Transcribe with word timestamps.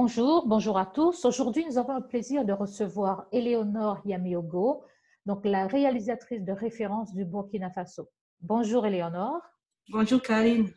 Bonjour, 0.00 0.46
bonjour 0.46 0.78
à 0.78 0.86
tous. 0.86 1.24
Aujourd'hui, 1.24 1.66
nous 1.66 1.76
avons 1.76 1.96
le 1.96 2.06
plaisir 2.06 2.44
de 2.44 2.52
recevoir 2.52 3.26
Éléonore 3.32 4.00
Yamiogo, 4.04 4.84
donc 5.26 5.44
la 5.44 5.66
réalisatrice 5.66 6.44
de 6.44 6.52
référence 6.52 7.12
du 7.12 7.24
Burkina 7.24 7.68
Faso. 7.72 8.08
Bonjour 8.40 8.86
Éléonore. 8.86 9.42
Bonjour 9.88 10.22
Karine. 10.22 10.72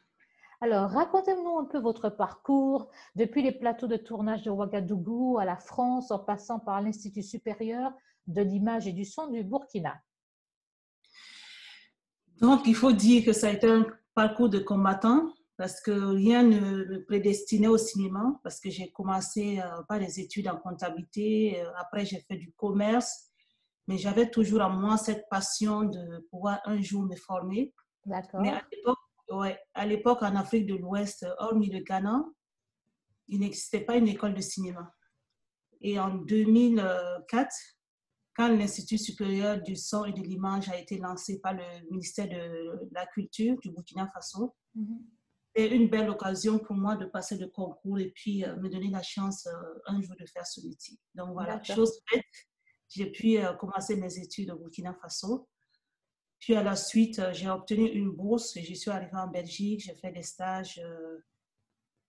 Alors, 0.60 0.90
racontez-nous 0.90 1.60
un 1.60 1.66
peu 1.66 1.78
votre 1.78 2.10
parcours 2.10 2.90
depuis 3.14 3.44
les 3.44 3.52
plateaux 3.52 3.86
de 3.86 3.96
tournage 3.96 4.42
de 4.42 4.50
Ouagadougou 4.50 5.38
à 5.38 5.46
la 5.46 5.58
France 5.58 6.10
en 6.10 6.18
passant 6.18 6.58
par 6.58 6.82
l'Institut 6.82 7.22
supérieur 7.22 7.92
de 8.26 8.42
l'image 8.42 8.88
et 8.88 8.92
du 8.92 9.06
son 9.06 9.28
du 9.28 9.44
Burkina. 9.44 10.02
Donc, 12.40 12.62
il 12.66 12.74
faut 12.74 12.92
dire 12.92 13.24
que 13.24 13.34
ça 13.34 13.50
a 13.50 13.52
été 13.52 13.70
un 13.70 13.86
parcours 14.16 14.50
de 14.50 14.58
combattant 14.58 15.32
parce 15.62 15.80
que 15.80 15.92
rien 15.92 16.42
ne 16.42 16.60
me 16.60 17.06
prédestinait 17.06 17.68
au 17.68 17.78
cinéma, 17.78 18.40
parce 18.42 18.60
que 18.60 18.72
j'ai 18.72 18.92
commencé 18.92 19.60
euh, 19.60 19.84
par 19.88 20.00
des 20.00 20.20
études 20.20 20.48
en 20.48 20.58
comptabilité, 20.58 21.62
euh, 21.62 21.72
après 21.78 22.04
j'ai 22.04 22.20
fait 22.22 22.36
du 22.36 22.52
commerce, 22.54 23.30
mais 23.88 24.00
j'avais 24.00 24.32
toujours 24.32 24.62
en 24.62 24.72
moi 24.72 24.98
cette 24.98 25.30
passion 25.30 25.84
de 25.84 26.28
pouvoir 26.32 26.62
un 26.66 26.82
jour 26.82 27.04
me 27.04 27.16
former. 27.16 27.76
D'accord. 28.08 28.42
Mais 28.42 28.50
à 28.50 28.64
l'époque, 28.72 28.98
ouais, 29.30 29.60
à 29.76 29.86
l'époque, 29.86 30.24
en 30.24 30.36
Afrique 30.36 30.66
de 30.66 30.74
l'Ouest, 30.74 31.28
hormis 31.38 31.70
le 31.70 31.84
Ghana, 31.84 32.26
il 33.28 33.42
n'existait 33.42 33.82
pas 33.82 33.98
une 33.98 34.08
école 34.08 34.34
de 34.34 34.42
cinéma. 34.42 34.92
Et 35.80 36.00
en 36.00 36.16
2004, 36.16 37.56
quand 38.36 38.48
l'Institut 38.48 38.98
supérieur 38.98 39.62
du 39.62 39.76
son 39.76 40.06
et 40.06 40.12
de 40.12 40.22
l'image 40.22 40.70
a 40.70 40.78
été 40.80 40.98
lancé 40.98 41.40
par 41.40 41.54
le 41.54 41.64
ministère 41.92 42.28
de 42.28 42.90
la 42.94 43.06
Culture 43.06 43.60
du 43.60 43.70
Burkina 43.70 44.10
Faso, 44.12 44.56
Mhm. 44.76 45.00
C'était 45.54 45.76
une 45.76 45.90
belle 45.90 46.10
occasion 46.10 46.60
pour 46.60 46.76
moi 46.76 46.96
de 46.96 47.06
passer 47.06 47.38
le 47.38 47.48
concours 47.48 48.00
et 48.00 48.12
puis 48.12 48.46
euh, 48.46 48.56
me 48.58 48.70
donner 48.70 48.90
la 48.90 49.04
chance 49.04 49.48
euh, 49.48 49.80
un 49.88 50.02
jour 50.02 50.16
de 50.18 50.26
faire 50.26 50.46
ce 50.46 50.66
métier. 50.66 50.98
Donc 51.14 51.34
voilà, 51.34 51.62
chose 51.64 52.00
faite, 52.10 52.24
j'ai 52.88 53.12
pu 53.12 53.38
euh, 53.38 53.54
commencer 53.54 53.96
mes 53.98 54.18
études 54.18 54.52
au 54.52 54.58
Burkina 54.58 54.94
Faso. 54.94 55.50
Puis 56.40 56.56
à 56.56 56.64
la 56.64 56.76
suite, 56.76 57.20
euh, 57.20 57.34
j'ai 57.34 57.50
obtenu 57.50 57.88
une 57.88 58.12
bourse 58.12 58.56
et 58.56 58.64
je 58.64 58.74
suis 58.74 58.90
arrivée 58.90 59.18
en 59.18 59.28
Belgique, 59.28 59.82
j'ai 59.82 59.96
fait 59.96 60.12
des 60.12 60.24
stages 60.24 60.82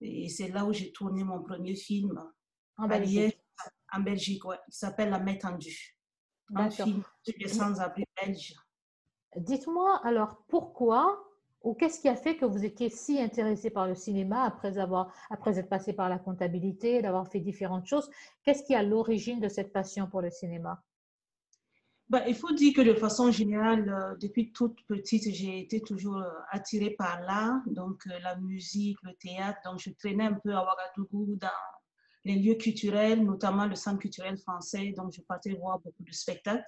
et 0.00 0.28
c'est 0.28 0.48
là 0.48 0.64
où 0.64 0.72
j'ai 0.72 0.92
tourné 0.92 1.22
mon 1.22 1.42
premier 1.42 1.74
film 1.74 2.22
En 2.76 2.86
Belgique. 2.86 3.14
Liège, 3.16 3.38
en 3.92 4.00
Belgique, 4.00 4.44
ouais. 4.44 4.58
Il 4.68 4.74
s'appelle 4.74 5.10
La 5.10 5.18
Main 5.18 5.36
tendue. 5.36 5.96
Un 6.54 6.70
film 6.70 7.02
sur 7.22 7.34
les 7.38 7.48
sans-abri 7.48 8.04
belges. 8.20 8.54
Dites-moi 9.36 10.00
alors 10.04 10.44
pourquoi 10.48 11.31
ou 11.62 11.74
qu'est-ce 11.74 12.00
qui 12.00 12.08
a 12.08 12.16
fait 12.16 12.36
que 12.36 12.44
vous 12.44 12.64
étiez 12.64 12.90
si 12.90 13.20
intéressé 13.20 13.70
par 13.70 13.86
le 13.86 13.94
cinéma 13.94 14.44
après 14.44 14.78
avoir 14.78 15.12
après 15.30 15.58
être 15.58 15.68
passé 15.68 15.92
par 15.92 16.08
la 16.08 16.18
comptabilité, 16.18 17.02
d'avoir 17.02 17.28
fait 17.28 17.40
différentes 17.40 17.86
choses? 17.86 18.10
Qu'est-ce 18.44 18.64
qui 18.64 18.74
à 18.74 18.82
l'origine 18.82 19.40
de 19.40 19.48
cette 19.48 19.72
passion 19.72 20.06
pour 20.06 20.22
le 20.22 20.30
cinéma? 20.30 20.82
Ben, 22.08 22.24
il 22.28 22.34
faut 22.34 22.52
dire 22.52 22.74
que 22.74 22.82
de 22.82 22.92
façon 22.92 23.30
générale, 23.30 23.88
euh, 23.88 24.16
depuis 24.16 24.52
toute 24.52 24.84
petite, 24.86 25.32
j'ai 25.32 25.60
été 25.60 25.80
toujours 25.80 26.18
euh, 26.18 26.28
attirée 26.50 26.90
par 26.90 27.20
l'art, 27.22 27.62
donc 27.66 28.06
euh, 28.06 28.18
la 28.18 28.36
musique, 28.36 28.98
le 29.02 29.14
théâtre. 29.14 29.58
Donc, 29.64 29.80
je 29.80 29.88
traînais 29.90 30.26
un 30.26 30.34
peu 30.34 30.52
à 30.52 30.62
Ouagadougou 30.62 31.36
dans 31.36 31.48
les 32.26 32.34
lieux 32.34 32.56
culturels, 32.56 33.24
notamment 33.24 33.64
le 33.64 33.76
centre 33.76 33.98
culturel 33.98 34.36
français. 34.36 34.92
Donc, 34.94 35.12
je 35.12 35.22
partais 35.22 35.54
voir 35.54 35.78
beaucoup 35.78 36.02
de 36.02 36.12
spectacles. 36.12 36.66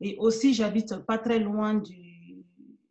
Et 0.00 0.16
aussi, 0.18 0.52
j'habite 0.52 0.96
pas 1.06 1.18
très 1.18 1.38
loin 1.38 1.74
du, 1.74 2.19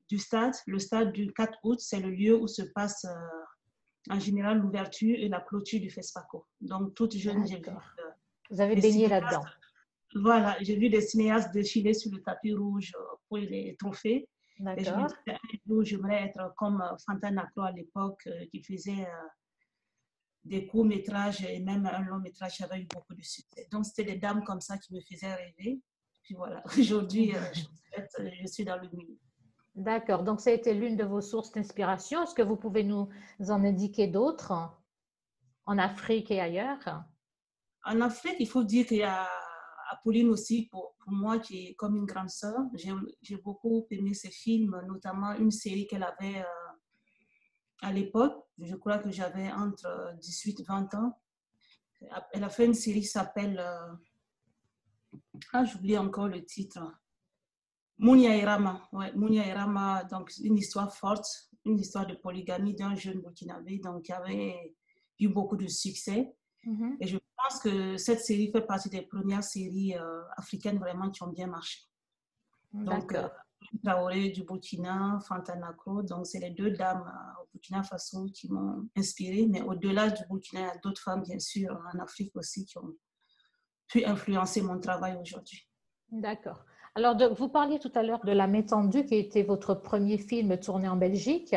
du 0.09 0.17
stade. 0.17 0.53
Le 0.67 0.79
stade 0.79 1.11
du 1.13 1.31
4 1.31 1.59
août, 1.63 1.79
c'est 1.79 1.99
le 1.99 2.09
lieu 2.09 2.35
où 2.35 2.47
se 2.47 2.63
passe 2.63 3.05
euh, 3.05 4.13
en 4.13 4.19
général 4.19 4.59
l'ouverture 4.59 5.15
et 5.17 5.29
la 5.29 5.39
clôture 5.39 5.79
du 5.79 5.89
FESPACO. 5.89 6.45
Donc, 6.61 6.95
toute 6.95 7.15
jeune, 7.15 7.47
j'ai 7.47 7.57
vu 7.57 7.69
euh, 7.69 8.09
Vous 8.49 8.59
avez 8.59 8.75
baigné 8.75 9.07
là-dedans. 9.07 9.43
voilà, 10.15 10.57
j'ai 10.61 10.75
vu 10.75 10.89
des 10.89 11.01
cinéastes 11.01 11.53
défiler 11.53 11.93
sur 11.93 12.11
le 12.11 12.21
tapis 12.21 12.53
rouge 12.53 12.91
euh, 12.97 13.15
pour 13.27 13.37
les 13.37 13.75
trophées. 13.77 14.27
Et 14.77 14.83
je 14.83 14.91
me 14.91 14.95
D'accord. 14.97 15.07
disais, 15.07 15.37
un 15.37 15.57
jour, 15.67 15.83
j'aimerais 15.83 16.23
être 16.27 16.53
comme 16.57 16.81
euh, 16.81 16.97
Fanta 17.05 17.31
Nacro 17.31 17.61
à 17.61 17.71
l'époque, 17.71 18.21
euh, 18.27 18.45
qui 18.51 18.61
faisait 18.61 19.05
euh, 19.05 19.27
des 20.43 20.67
courts-métrages 20.67 21.43
et 21.43 21.59
même 21.59 21.85
un 21.85 22.01
long-métrage 22.01 22.57
qui 22.57 22.63
avait 22.63 22.81
eu 22.81 22.87
beaucoup 22.93 23.13
de 23.13 23.21
succès. 23.21 23.67
Donc, 23.71 23.85
c'était 23.85 24.03
des 24.13 24.17
dames 24.19 24.43
comme 24.43 24.59
ça 24.59 24.77
qui 24.77 24.93
me 24.93 24.99
faisaient 25.01 25.33
rêver. 25.33 25.79
Puis 26.23 26.35
voilà, 26.35 26.61
aujourd'hui, 26.77 27.33
euh, 27.35 27.41
je 28.41 28.47
suis 28.47 28.65
dans 28.65 28.77
le 28.77 28.89
milieu. 28.89 29.17
D'accord. 29.79 30.23
Donc, 30.23 30.41
ça 30.41 30.49
a 30.49 30.53
été 30.53 30.73
l'une 30.73 30.97
de 30.97 31.05
vos 31.05 31.21
sources 31.21 31.53
d'inspiration. 31.53 32.23
Est-ce 32.23 32.35
que 32.35 32.41
vous 32.41 32.57
pouvez 32.57 32.83
nous 32.83 33.07
en 33.39 33.63
indiquer 33.63 34.07
d'autres 34.07 34.51
en 35.65 35.77
Afrique 35.77 36.31
et 36.31 36.41
ailleurs? 36.41 37.05
En 37.85 38.01
Afrique, 38.01 38.35
il 38.41 38.49
faut 38.49 38.65
dire 38.65 38.85
qu'il 38.85 38.97
y 38.97 39.03
a 39.03 39.25
Apolline 39.91 40.27
aussi, 40.27 40.67
pour, 40.69 40.97
moi, 41.07 41.39
qui 41.39 41.67
est 41.67 41.75
comme 41.75 41.95
une 41.95 42.05
grande 42.05 42.29
sœur. 42.29 42.59
J'ai 42.73 42.91
j'ai 43.21 43.37
beaucoup 43.37 43.87
aimé 43.89 44.13
ses 44.13 44.31
films, 44.31 44.81
notamment 44.85 45.31
une 45.35 45.49
série 45.49 45.87
qu'elle 45.87 46.03
avait 46.03 46.41
euh, 46.41 46.73
à 47.81 47.93
l'époque. 47.93 48.35
Je 48.57 48.75
crois 48.75 48.97
que 48.97 49.11
j'avais 49.11 49.49
entre 49.49 50.13
18 50.19 50.59
et 50.59 50.63
20 50.63 50.93
ans. 50.95 51.21
Elle 52.33 52.43
a 52.43 52.49
fait 52.49 52.65
une 52.65 52.73
série 52.73 52.99
qui 52.99 53.07
s'appelle... 53.07 53.57
euh, 53.59 53.93
ah, 55.53 55.63
j'oublie 55.63 55.97
encore 55.97 56.27
le 56.27 56.43
titre. 56.43 56.79
Mounia 57.99 58.35
Irama. 58.35 58.87
Ouais, 58.93 59.11
Mounia 59.13 60.03
donc 60.09 60.31
une 60.41 60.57
histoire 60.57 60.95
forte, 60.95 61.27
une 61.65 61.77
histoire 61.77 62.07
de 62.07 62.15
polygamie 62.15 62.73
d'un 62.73 62.95
jeune 62.95 63.19
burkinabé, 63.21 63.79
donc 63.79 64.03
qui 64.03 64.13
avait 64.13 64.75
eu 65.19 65.27
beaucoup 65.27 65.57
de 65.57 65.67
succès. 65.67 66.33
Mhm. 66.63 66.97
Et 67.01 67.07
je 67.07 67.17
pense 67.37 67.59
que 67.61 67.97
cette 67.97 68.21
série 68.21 68.51
fait 68.51 68.61
partie 68.61 68.89
des 68.89 69.01
premières 69.01 69.43
séries 69.43 69.95
euh, 69.95 70.21
africaines 70.37 70.79
vraiment 70.79 71.09
qui 71.09 71.23
ont 71.23 71.27
bien 71.27 71.47
marché. 71.47 71.81
Donc, 72.73 73.13
euh. 73.13 73.27
Traoré 73.83 74.29
du 74.29 74.43
Burkina, 74.43 75.19
Fanta 75.27 75.55
Nacro, 75.55 76.01
donc 76.01 76.25
c'est 76.25 76.39
les 76.39 76.51
deux 76.51 76.71
dames 76.71 77.03
euh, 77.05 77.41
au 77.41 77.47
Burkina 77.51 77.83
Faso 77.83 78.25
qui 78.33 78.49
m'ont 78.51 78.87
inspirée. 78.95 79.45
Mais 79.47 79.61
au-delà 79.61 80.09
du 80.09 80.23
Burkina, 80.29 80.61
il 80.61 80.65
y 80.65 80.69
a 80.69 80.77
d'autres 80.77 81.01
femmes, 81.01 81.23
bien 81.23 81.39
sûr, 81.39 81.77
en 81.93 81.99
Afrique 81.99 82.35
aussi, 82.35 82.65
qui 82.65 82.77
ont 82.77 82.95
pu 83.87 84.05
influencer 84.05 84.61
mon 84.61 84.79
travail 84.79 85.17
aujourd'hui. 85.21 85.67
D'accord. 86.09 86.63
Alors, 86.95 87.15
de- 87.15 87.25
vous 87.27 87.49
parliez 87.49 87.79
tout 87.79 87.91
à 87.95 88.03
l'heure 88.03 88.23
de 88.25 88.31
La 88.31 88.47
Main 88.47 88.63
tendue, 88.63 89.05
qui 89.05 89.15
était 89.15 89.43
votre 89.43 89.73
premier 89.75 90.17
film 90.17 90.57
tourné 90.59 90.87
en 90.87 90.97
Belgique. 90.97 91.55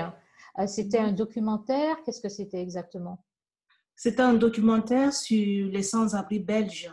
Euh, 0.59 0.66
C'était 0.66 0.98
un 0.98 1.12
documentaire? 1.12 1.97
Qu'est-ce 2.04 2.20
que 2.20 2.28
c'était 2.28 2.60
exactement? 2.60 3.25
C'était 3.97 4.22
un 4.22 4.34
documentaire 4.34 5.12
sur 5.12 5.66
les 5.69 5.82
sans-abri 5.82 6.41
belges, 6.41 6.93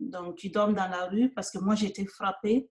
donc 0.00 0.36
qui 0.36 0.50
dorment 0.50 0.74
dans 0.74 0.88
la 0.88 1.06
rue, 1.06 1.30
parce 1.30 1.50
que 1.50 1.58
moi 1.58 1.74
été 1.80 2.06
frappée 2.06 2.70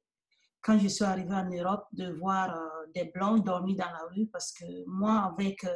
quand 0.62 0.78
je 0.79 0.88
suis 0.88 1.03
arrivée 1.03 1.35
en 1.35 1.50
Europe 1.50 1.85
de 1.91 2.12
voir 2.13 2.56
euh, 2.56 2.85
des 2.95 3.12
blancs 3.13 3.44
dormir 3.44 3.75
dans 3.78 3.91
la 3.91 4.06
rue, 4.16 4.28
parce 4.28 4.51
que 4.53 4.66
moi, 4.88 5.34
avec 5.34 5.63
euh, 5.66 5.69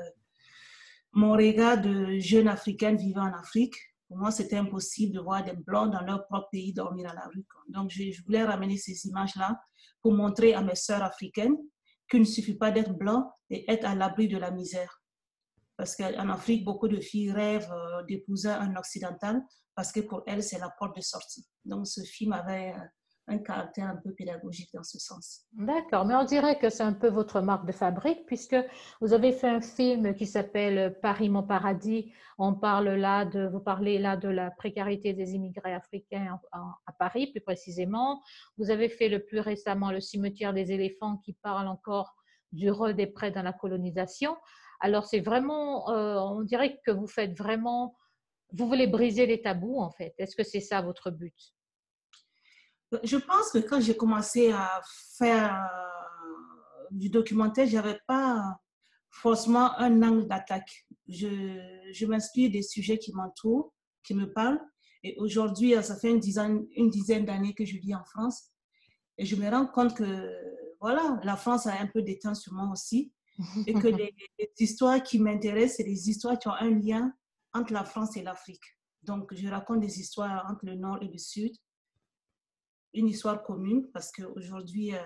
mon 1.12 1.34
regard 1.34 1.82
de 1.82 2.18
jeune 2.20 2.48
africaine 2.48 2.96
vivant 2.96 3.24
en 3.28 3.34
Afrique, 3.34 3.76
pour 4.08 4.18
moi 4.18 4.32
c'était 4.32 4.58
impossible 4.58 5.16
de 5.16 5.20
voir 5.20 5.44
des 5.44 5.54
blancs 5.54 5.92
dans 5.92 6.02
leur 6.02 6.26
propre 6.28 6.50
pays 6.52 6.74
dormir 6.74 7.10
dans 7.10 7.16
la 7.16 7.28
rue. 7.28 7.46
Donc 7.70 7.90
je, 7.90 8.12
je 8.12 8.24
voulais 8.24 8.44
ramener 8.44 8.78
ces 8.78 9.08
images-là 9.08 9.60
pour 10.02 10.14
montrer 10.14 10.54
à 10.54 10.62
mes 10.62 10.76
sœurs 10.76 11.04
africaines 11.04 11.58
qu'il 12.10 12.22
ne 12.22 12.26
suffit 12.26 12.56
pas 12.56 12.72
d'être 12.72 12.94
blanc 12.94 13.32
et 13.50 13.70
être 13.72 13.86
à 13.86 13.96
l'abri 13.96 14.28
de 14.28 14.38
la 14.38 14.52
misère. 14.52 15.02
Parce 15.76 15.96
qu'en 15.96 16.30
Afrique, 16.30 16.66
beaucoup 16.66 16.88
de 16.88 17.00
filles 17.00 17.32
rêvent 17.32 17.72
euh, 17.72 18.04
d'épouser 18.04 18.50
un 18.50 18.76
occidental 18.76 19.44
parce 19.76 19.92
que 19.92 20.00
pour 20.00 20.24
elles, 20.26 20.44
c'est 20.44 20.58
la 20.58 20.72
porte 20.80 20.96
de 20.96 21.02
sortie. 21.02 21.48
Donc, 21.66 21.86
ce 21.86 22.02
film 22.02 22.34
avait 22.34 22.74
euh, 22.74 22.80
un 23.28 23.40
caractère 23.40 23.88
un 23.88 23.98
peu 23.98 24.14
pédagogique 24.14 24.70
dans 24.74 24.84
ce 24.84 25.00
sens. 25.00 25.42
D'accord, 25.54 26.06
mais 26.06 26.16
on 26.16 26.24
dirait 26.24 26.58
que 26.58 26.70
c'est 26.70 26.84
un 26.84 26.94
peu 26.94 27.10
votre 27.10 27.42
marque 27.42 27.66
de 27.66 27.74
fabrique 27.74 28.26
puisque 28.26 28.56
vous 29.02 29.14
avez 29.14 29.34
fait 29.34 29.50
un 29.50 29.62
film 29.62 30.16
qui 30.16 30.26
s'appelle 30.26 30.98
Paris, 31.02 31.30
mon 31.30 31.44
paradis. 31.44 32.14
On 32.38 32.54
parle 32.54 32.90
là 32.90 33.26
de, 33.26 33.48
vous 33.48 33.60
parlez 33.60 34.00
là 34.00 34.16
de 34.16 34.30
la 34.30 34.50
précarité 34.52 35.14
des 35.14 35.34
immigrés 35.34 35.74
africains 35.74 36.40
à 36.52 36.94
Paris, 36.94 37.28
plus 37.28 37.42
précisément. 37.42 38.22
Vous 38.58 38.72
avez 38.72 38.88
fait 38.88 39.10
le 39.10 39.24
plus 39.26 39.40
récemment 39.40 39.92
Le 39.92 40.00
cimetière 40.00 40.54
des 40.54 40.72
éléphants 40.72 41.18
qui 41.18 41.34
parle 41.34 41.68
encore 41.68 42.16
du 42.54 42.72
rôle 42.72 42.96
des 42.96 43.08
prêts 43.08 43.32
dans 43.32 43.44
la 43.44 43.54
colonisation. 43.54 44.38
Alors 44.80 45.06
c'est 45.06 45.20
vraiment, 45.20 45.90
euh, 45.90 46.16
on 46.16 46.44
dirait 46.44 46.80
que 46.86 46.92
vous 46.92 47.08
faites 47.08 47.38
vraiment, 47.38 47.98
vous 48.54 48.68
voulez 48.68 48.88
briser 48.88 49.26
les 49.26 49.42
tabous 49.42 49.80
en 49.80 49.92
fait. 49.92 50.14
Est-ce 50.18 50.36
que 50.36 50.44
c'est 50.44 50.62
ça 50.62 50.82
votre 50.82 51.12
but? 51.12 51.36
Je 53.04 53.18
pense 53.18 53.52
que 53.52 53.60
quand 53.60 53.82
j'ai 53.82 53.98
commencé 53.98 54.52
à 54.52 54.82
faire 55.18 55.54
euh, 55.56 56.86
du 56.92 57.10
documentaire, 57.10 57.68
je 57.68 57.76
n'avais 57.76 58.00
pas 58.08 58.60
forcément 59.10 59.78
un 59.78 60.02
angle 60.04 60.28
d'attaque. 60.28 60.88
Je, 61.08 61.60
je 61.92 62.06
m'inspire 62.06 62.52
des 62.52 62.62
sujets 62.62 62.98
qui 62.98 63.14
m'entourent, 63.14 63.74
qui 64.04 64.14
me 64.14 64.32
parlent. 64.32 64.62
Et 65.04 65.16
aujourd'hui, 65.18 65.74
ça 65.84 65.96
fait 65.96 66.12
une 66.12 66.20
dizaine, 66.20 66.66
une 66.76 66.90
dizaine 66.90 67.26
d'années 67.26 67.54
que 67.54 67.66
je 67.66 67.78
vis 67.78 67.96
en 67.96 68.04
France. 68.06 68.52
Et 69.18 69.26
je 69.26 69.36
me 69.36 69.50
rends 69.50 69.68
compte 69.68 69.96
que, 69.96 70.34
voilà, 70.80 71.20
la 71.24 71.36
France 71.36 71.68
a 71.68 71.80
un 71.80 71.88
peu 71.88 72.02
d'éteint 72.02 72.36
sur 72.36 72.54
moi 72.54 72.70
aussi. 72.72 73.12
Et 73.66 73.74
que 73.74 73.88
les, 73.88 74.16
les 74.40 74.50
histoires 74.60 75.04
qui 75.04 75.20
m'intéressent, 75.20 75.78
c'est 75.78 75.84
les 75.84 76.10
histoires 76.10 76.40
qui 76.40 76.48
ont 76.48 76.54
un 76.54 76.72
lien 76.72 77.14
entre 77.54 77.74
la 77.74 77.84
France 77.84 78.16
et 78.18 78.24
l'Afrique. 78.24 78.64
Donc, 79.04 79.34
je 79.34 79.48
raconte 79.48 79.82
des 79.82 80.00
histoires 80.00 80.46
entre 80.50 80.66
le 80.66 80.76
nord 80.76 81.00
et 81.02 81.08
le 81.08 81.18
sud, 81.18 81.52
une 82.98 83.08
histoire 83.08 83.44
commune, 83.44 83.88
parce 83.94 84.12
qu'aujourd'hui, 84.12 84.94
euh, 84.94 85.00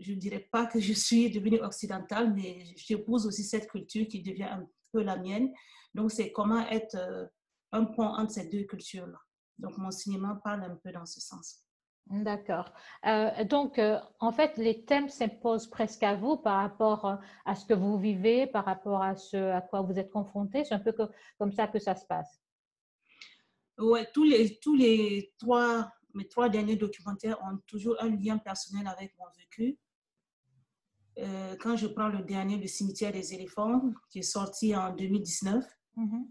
je 0.00 0.12
ne 0.12 0.18
dirais 0.18 0.48
pas 0.50 0.66
que 0.66 0.80
je 0.80 0.92
suis 0.92 1.30
devenue 1.30 1.60
occidentale, 1.60 2.32
mais 2.34 2.64
j'épouse 2.76 3.26
aussi 3.26 3.44
cette 3.44 3.68
culture 3.68 4.08
qui 4.08 4.22
devient 4.22 4.44
un 4.44 4.66
peu 4.92 5.02
la 5.02 5.16
mienne. 5.16 5.52
Donc, 5.94 6.10
c'est 6.10 6.32
comment 6.32 6.66
être 6.68 6.96
euh, 6.96 7.26
un 7.72 7.84
pont 7.84 8.06
entre 8.06 8.32
ces 8.32 8.48
deux 8.48 8.64
cultures-là. 8.64 9.18
Donc, 9.58 9.76
mon 9.76 9.90
cinéma 9.90 10.40
parle 10.42 10.62
un 10.64 10.76
peu 10.76 10.90
dans 10.90 11.06
ce 11.06 11.20
sens. 11.20 11.64
D'accord. 12.06 12.72
Euh, 13.06 13.44
donc, 13.44 13.78
euh, 13.78 13.98
en 14.18 14.32
fait, 14.32 14.56
les 14.56 14.84
thèmes 14.84 15.08
s'imposent 15.08 15.68
presque 15.68 16.02
à 16.02 16.16
vous 16.16 16.38
par 16.38 16.56
rapport 16.62 17.20
à 17.44 17.54
ce 17.54 17.66
que 17.66 17.74
vous 17.74 17.98
vivez, 17.98 18.46
par 18.46 18.64
rapport 18.64 19.02
à 19.02 19.14
ce 19.14 19.36
à 19.36 19.60
quoi 19.60 19.82
vous 19.82 19.98
êtes 19.98 20.10
confronté. 20.10 20.64
C'est 20.64 20.74
un 20.74 20.80
peu 20.80 20.94
comme 21.38 21.52
ça 21.52 21.68
que 21.68 21.78
ça 21.78 21.94
se 21.94 22.06
passe. 22.06 22.40
Oui, 23.78 24.00
tous 24.12 24.24
les, 24.24 24.58
tous 24.58 24.74
les 24.74 25.32
trois, 25.38 25.90
mes 26.14 26.28
trois 26.28 26.48
derniers 26.48 26.76
documentaires 26.76 27.38
ont 27.42 27.58
toujours 27.66 27.96
un 28.00 28.10
lien 28.10 28.38
personnel 28.38 28.86
avec 28.86 29.14
mon 29.18 29.26
vécu. 29.38 29.78
Euh, 31.18 31.56
quand 31.60 31.76
je 31.76 31.86
prends 31.86 32.08
le 32.08 32.22
dernier, 32.22 32.56
Le 32.56 32.66
cimetière 32.66 33.12
des 33.12 33.34
éléphants, 33.34 33.82
qui 34.10 34.20
est 34.20 34.22
sorti 34.22 34.74
en 34.74 34.94
2019. 34.94 35.64
Mm-hmm. 35.96 36.26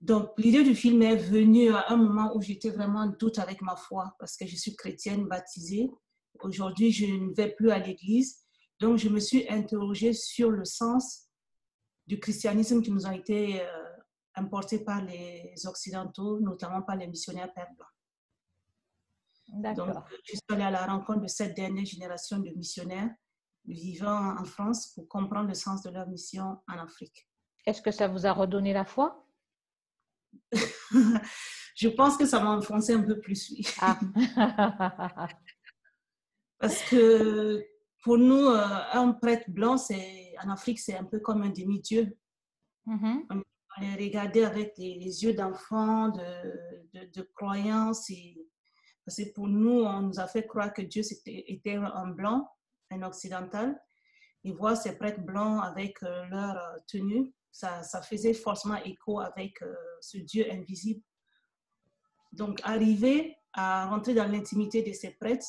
Donc, 0.00 0.30
l'idée 0.38 0.62
du 0.62 0.74
film 0.74 1.02
est 1.02 1.16
venue 1.16 1.70
à 1.70 1.90
un 1.92 1.96
moment 1.96 2.36
où 2.36 2.40
j'étais 2.40 2.70
vraiment 2.70 3.00
en 3.00 3.08
doute 3.08 3.38
avec 3.38 3.62
ma 3.62 3.76
foi, 3.76 4.14
parce 4.18 4.36
que 4.36 4.46
je 4.46 4.56
suis 4.56 4.74
chrétienne 4.76 5.26
baptisée. 5.26 5.90
Aujourd'hui, 6.40 6.92
je 6.92 7.06
ne 7.06 7.34
vais 7.34 7.50
plus 7.50 7.70
à 7.70 7.78
l'église. 7.78 8.44
Donc, 8.80 8.98
je 8.98 9.08
me 9.08 9.18
suis 9.18 9.48
interrogée 9.48 10.12
sur 10.12 10.50
le 10.50 10.64
sens 10.64 11.28
du 12.06 12.18
christianisme 12.20 12.80
qui 12.80 12.92
nous 12.92 13.06
a 13.06 13.14
été 13.14 13.60
euh, 13.60 13.66
importé 14.36 14.78
par 14.78 15.04
les 15.04 15.52
Occidentaux, 15.66 16.40
notamment 16.40 16.82
par 16.82 16.96
les 16.96 17.06
missionnaires 17.06 17.52
pères 17.52 17.72
blancs. 17.76 17.88
Donc, 19.48 19.94
je 20.24 20.32
suis 20.32 20.40
allée 20.50 20.62
à 20.62 20.70
la 20.70 20.86
rencontre 20.86 21.22
de 21.22 21.26
cette 21.26 21.56
dernière 21.56 21.86
génération 21.86 22.38
de 22.38 22.50
missionnaires 22.50 23.10
vivant 23.66 24.36
en 24.38 24.44
France 24.44 24.92
pour 24.94 25.08
comprendre 25.08 25.48
le 25.48 25.54
sens 25.54 25.82
de 25.82 25.90
leur 25.90 26.06
mission 26.08 26.58
en 26.68 26.78
Afrique. 26.78 27.28
Est-ce 27.66 27.82
que 27.82 27.90
ça 27.90 28.08
vous 28.08 28.26
a 28.26 28.32
redonné 28.32 28.72
la 28.72 28.84
foi? 28.84 29.26
Je 31.74 31.88
pense 31.88 32.16
que 32.16 32.26
ça 32.26 32.40
m'a 32.40 32.56
enfoncé 32.56 32.92
un 32.92 33.02
peu 33.02 33.18
plus, 33.20 33.50
oui. 33.50 33.66
Ah. 33.80 33.98
Parce 36.58 36.82
que 36.90 37.64
pour 38.02 38.18
nous, 38.18 38.46
euh, 38.46 38.66
un 38.92 39.12
prêtre 39.12 39.48
blanc, 39.48 39.76
c'est, 39.76 40.34
en 40.42 40.50
Afrique, 40.50 40.80
c'est 40.80 40.96
un 40.96 41.04
peu 41.04 41.20
comme 41.20 41.42
un 41.42 41.50
demi-dieu. 41.50 42.16
Mm-hmm. 42.86 43.26
On, 43.30 43.42
est 43.82 43.94
regardé 43.94 44.44
avec 44.44 44.72
les, 44.76 45.22
yeux 45.22 45.34
d'enfant, 45.34 46.08
de, 46.08 46.94
de, 46.94 47.10
de, 47.14 47.22
croyance. 47.36 48.10
Et, 48.10 48.48
parce 49.08 49.16
que 49.16 49.32
pour 49.32 49.48
nous, 49.48 49.84
on 49.84 50.02
nous 50.02 50.20
a 50.20 50.26
fait 50.26 50.46
croire 50.46 50.70
que 50.74 50.82
Dieu 50.82 51.02
était, 51.24 51.76
un 51.76 52.08
blanc 52.08 52.46
un 52.90 53.02
occidental, 53.02 53.82
et 54.44 54.52
voir 54.52 54.76
ces 54.76 54.98
prêtres 54.98 55.22
blancs 55.22 55.64
avec 55.64 56.02
euh, 56.02 56.26
leur 56.26 56.56
euh, 56.58 56.76
tenue, 56.86 57.32
ça, 57.50 57.82
ça, 57.82 58.02
faisait 58.02 58.34
forcément 58.34 58.76
écho 58.84 59.18
avec 59.20 59.62
euh, 59.62 59.74
ce 60.02 60.18
Dieu 60.18 60.46
invisible. 60.52 61.02
Donc, 62.32 62.60
arriver 62.64 63.38
à 63.54 63.86
rentrer 63.86 64.12
dans 64.12 64.30
l'intimité 64.30 64.82
de 64.82 64.92
ces 64.92 65.12
prêtres, 65.12 65.46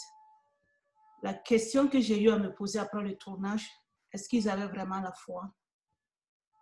la 1.22 1.34
question 1.34 1.90
que 1.90 2.00
j'ai 2.00 2.22
eu 2.22 2.30
à 2.30 2.40
me 2.40 2.54
poser 2.54 2.80
après 2.80 3.04
le 3.04 3.18
tournage, 3.18 3.70
est-ce 4.14 4.30
qu'ils 4.30 4.48
avaient 4.48 4.68
vraiment 4.68 5.02
la 5.02 5.12
foi? 5.12 5.54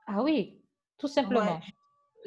Ah 0.08 0.24
oui, 0.24 0.64
tout 0.98 1.08
simplement. 1.08 1.60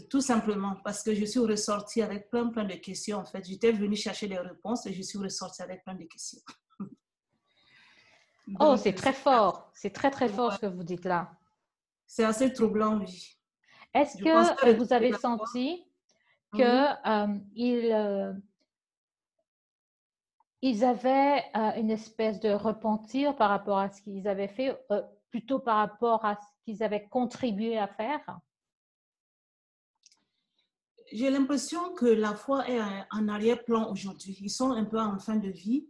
Tout 0.09 0.21
simplement, 0.21 0.77
parce 0.85 1.03
que 1.03 1.15
je 1.15 1.25
suis 1.25 1.41
ressortie 1.41 2.03
avec 2.03 2.31
plein, 2.31 2.49
plein 2.49 2.65
de 2.65 2.75
questions. 2.75 3.19
En 3.19 3.25
fait, 3.25 3.45
j'étais 3.45 3.73
venue 3.73 3.97
chercher 3.97 4.29
des 4.29 4.39
réponses 4.39 4.87
et 4.87 4.93
je 4.93 5.03
suis 5.03 5.19
ressortie 5.19 5.63
avec 5.63 5.83
plein 5.85 5.95
de 5.95 6.05
questions. 6.05 6.41
Oh, 8.59 8.77
c'est 8.77 8.95
très 8.95 9.13
fort. 9.13 9.71
C'est 9.75 9.91
très, 9.91 10.11
très 10.11 10.29
fort 10.29 10.53
ce 10.53 10.59
que 10.59 10.67
vous 10.67 10.83
dites 10.83 11.05
là. 11.05 11.31
C'est 12.07 12.25
assez 12.25 12.53
troublant, 12.53 12.99
oui. 12.99 13.37
Est-ce 13.95 14.19
que, 14.19 14.77
vous 14.77 14.93
avez 14.93 15.13
senti 15.13 15.85
qu'ils 16.55 16.65
euh, 16.65 16.93
euh, 17.07 18.33
ils 20.63 20.85
avaient 20.85 21.45
euh, 21.57 21.73
une 21.77 21.91
espèce 21.91 22.41
de 22.41 22.51
repentir 22.51 23.37
par 23.37 23.51
rapport 23.51 23.79
à 23.79 23.91
ce 23.91 24.03
qu'ils 24.03 24.29
avaient 24.29 24.49
fait, 24.49 24.77
plutôt 25.31 25.59
par 25.59 25.77
rapport 25.77 26.25
à 26.25 26.37
ce 26.37 26.47
qu'ils 26.65 26.83
avaient 26.83 27.09
contribué 27.09 27.79
à 27.79 27.89
faire? 27.89 28.39
J'ai 31.13 31.31
l'impression 31.31 31.93
que 31.95 32.07
la 32.07 32.35
foi 32.35 32.69
est 32.69 32.81
en 33.11 33.29
arrière-plan 33.29 33.91
aujourd'hui. 33.91 34.39
Ils 34.41 34.51
sont 34.51 34.71
un 34.71 34.85
peu 34.85 34.99
en 34.99 35.19
fin 35.19 35.37
de 35.37 35.49
vie 35.49 35.87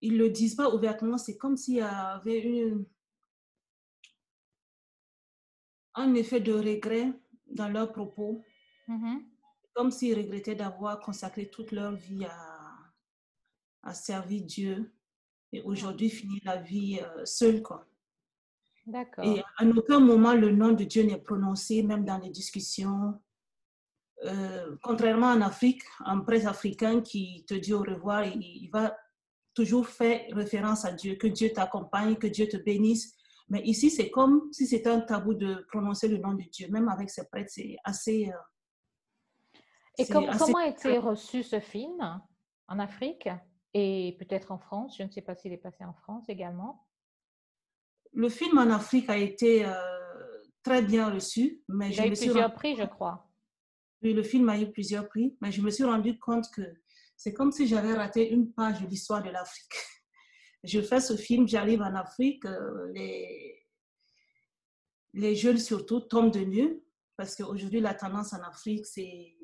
ils 0.00 0.14
ne 0.14 0.18
le 0.18 0.30
disent 0.30 0.54
pas 0.54 0.74
ouvertement. 0.74 1.18
C'est 1.18 1.36
comme 1.36 1.56
s'il 1.56 1.76
y 1.76 1.80
avait 1.80 2.40
une, 2.40 2.86
un 5.94 6.14
effet 6.14 6.40
de 6.40 6.52
regret 6.52 7.12
dans 7.46 7.68
leurs 7.68 7.92
propos. 7.92 8.44
Mm-hmm. 8.88 9.24
Comme 9.74 9.90
s'ils 9.90 10.16
regrettaient 10.16 10.54
d'avoir 10.54 11.00
consacré 11.00 11.48
toute 11.48 11.72
leur 11.72 11.92
vie 11.92 12.24
à, 12.24 12.68
à 13.82 13.94
servir 13.94 14.42
Dieu 14.42 14.92
et 15.52 15.62
aujourd'hui 15.62 16.10
finir 16.10 16.40
la 16.44 16.56
vie 16.56 17.00
euh, 17.00 17.24
seule. 17.24 17.62
Quoi. 17.62 17.86
D'accord. 18.86 19.24
Et 19.24 19.40
à 19.40 19.64
aucun 19.64 20.00
moment 20.00 20.34
le 20.34 20.50
nom 20.50 20.72
de 20.72 20.84
Dieu 20.84 21.02
n'est 21.04 21.18
prononcé, 21.20 21.82
même 21.82 22.04
dans 22.04 22.18
les 22.18 22.30
discussions. 22.30 23.20
Euh, 24.24 24.76
contrairement 24.82 25.28
en 25.28 25.40
Afrique, 25.40 25.82
un 26.04 26.20
prêtre 26.20 26.46
africain 26.46 27.00
qui 27.00 27.44
te 27.46 27.54
dit 27.54 27.72
au 27.72 27.80
revoir, 27.80 28.24
il 28.24 28.68
va 28.70 28.94
toujours 29.54 29.86
fait 29.86 30.28
référence 30.32 30.84
à 30.84 30.92
Dieu, 30.92 31.16
que 31.16 31.26
Dieu 31.26 31.52
t'accompagne, 31.52 32.16
que 32.16 32.26
Dieu 32.26 32.46
te 32.46 32.56
bénisse. 32.56 33.14
Mais 33.48 33.62
ici, 33.62 33.90
c'est 33.90 34.10
comme 34.10 34.48
si 34.52 34.66
c'était 34.66 34.90
un 34.90 35.00
tabou 35.00 35.34
de 35.34 35.66
prononcer 35.68 36.06
le 36.06 36.18
nom 36.18 36.34
de 36.34 36.44
Dieu. 36.44 36.68
Même 36.68 36.88
avec 36.88 37.10
ses 37.10 37.26
prêtres, 37.28 37.50
c'est 37.52 37.76
assez... 37.84 38.28
Euh, 38.28 39.58
et 39.98 40.06
comment 40.06 40.58
a 40.58 40.68
été 40.68 40.98
reçu 40.98 41.42
ce 41.42 41.60
film 41.60 42.22
en 42.68 42.78
Afrique 42.78 43.28
et 43.74 44.16
peut-être 44.18 44.52
en 44.52 44.58
France? 44.58 44.96
Je 44.96 45.02
ne 45.02 45.10
sais 45.10 45.20
pas 45.20 45.34
s'il 45.34 45.52
est 45.52 45.58
passé 45.58 45.84
en 45.84 45.92
France 45.92 46.28
également. 46.28 46.86
Le 48.12 48.28
film 48.28 48.58
en 48.58 48.70
Afrique 48.70 49.10
a 49.10 49.16
été 49.16 49.64
euh, 49.64 49.72
très 50.62 50.82
bien 50.82 51.10
reçu. 51.10 51.62
Mais 51.68 51.88
Il 51.88 51.94
je 51.94 52.02
a 52.02 52.06
eu 52.06 52.12
plusieurs 52.12 52.54
prix, 52.54 52.76
je 52.76 52.84
crois. 52.84 53.29
Le 54.02 54.22
film 54.22 54.48
a 54.48 54.58
eu 54.58 54.70
plusieurs 54.70 55.08
prix, 55.08 55.36
mais 55.40 55.52
je 55.52 55.60
me 55.60 55.70
suis 55.70 55.84
rendu 55.84 56.18
compte 56.18 56.50
que 56.54 56.62
c'est 57.16 57.34
comme 57.34 57.52
si 57.52 57.66
j'avais 57.66 57.92
raté 57.92 58.30
une 58.30 58.52
page 58.52 58.80
de 58.80 58.86
l'histoire 58.86 59.22
de 59.22 59.30
l'Afrique. 59.30 59.74
Je 60.64 60.82
fais 60.82 61.00
ce 61.00 61.16
film, 61.16 61.48
j'arrive 61.48 61.80
en 61.80 61.94
Afrique, 61.94 62.44
euh, 62.44 62.92
les, 62.92 63.66
les 65.14 65.34
jeunes 65.34 65.56
surtout 65.56 66.00
tombent 66.00 66.32
de 66.32 66.40
nu, 66.40 66.82
parce 67.16 67.34
qu'aujourd'hui, 67.34 67.80
la 67.80 67.94
tendance 67.94 68.34
en 68.34 68.42
Afrique, 68.42 68.84
c'est 68.84 69.36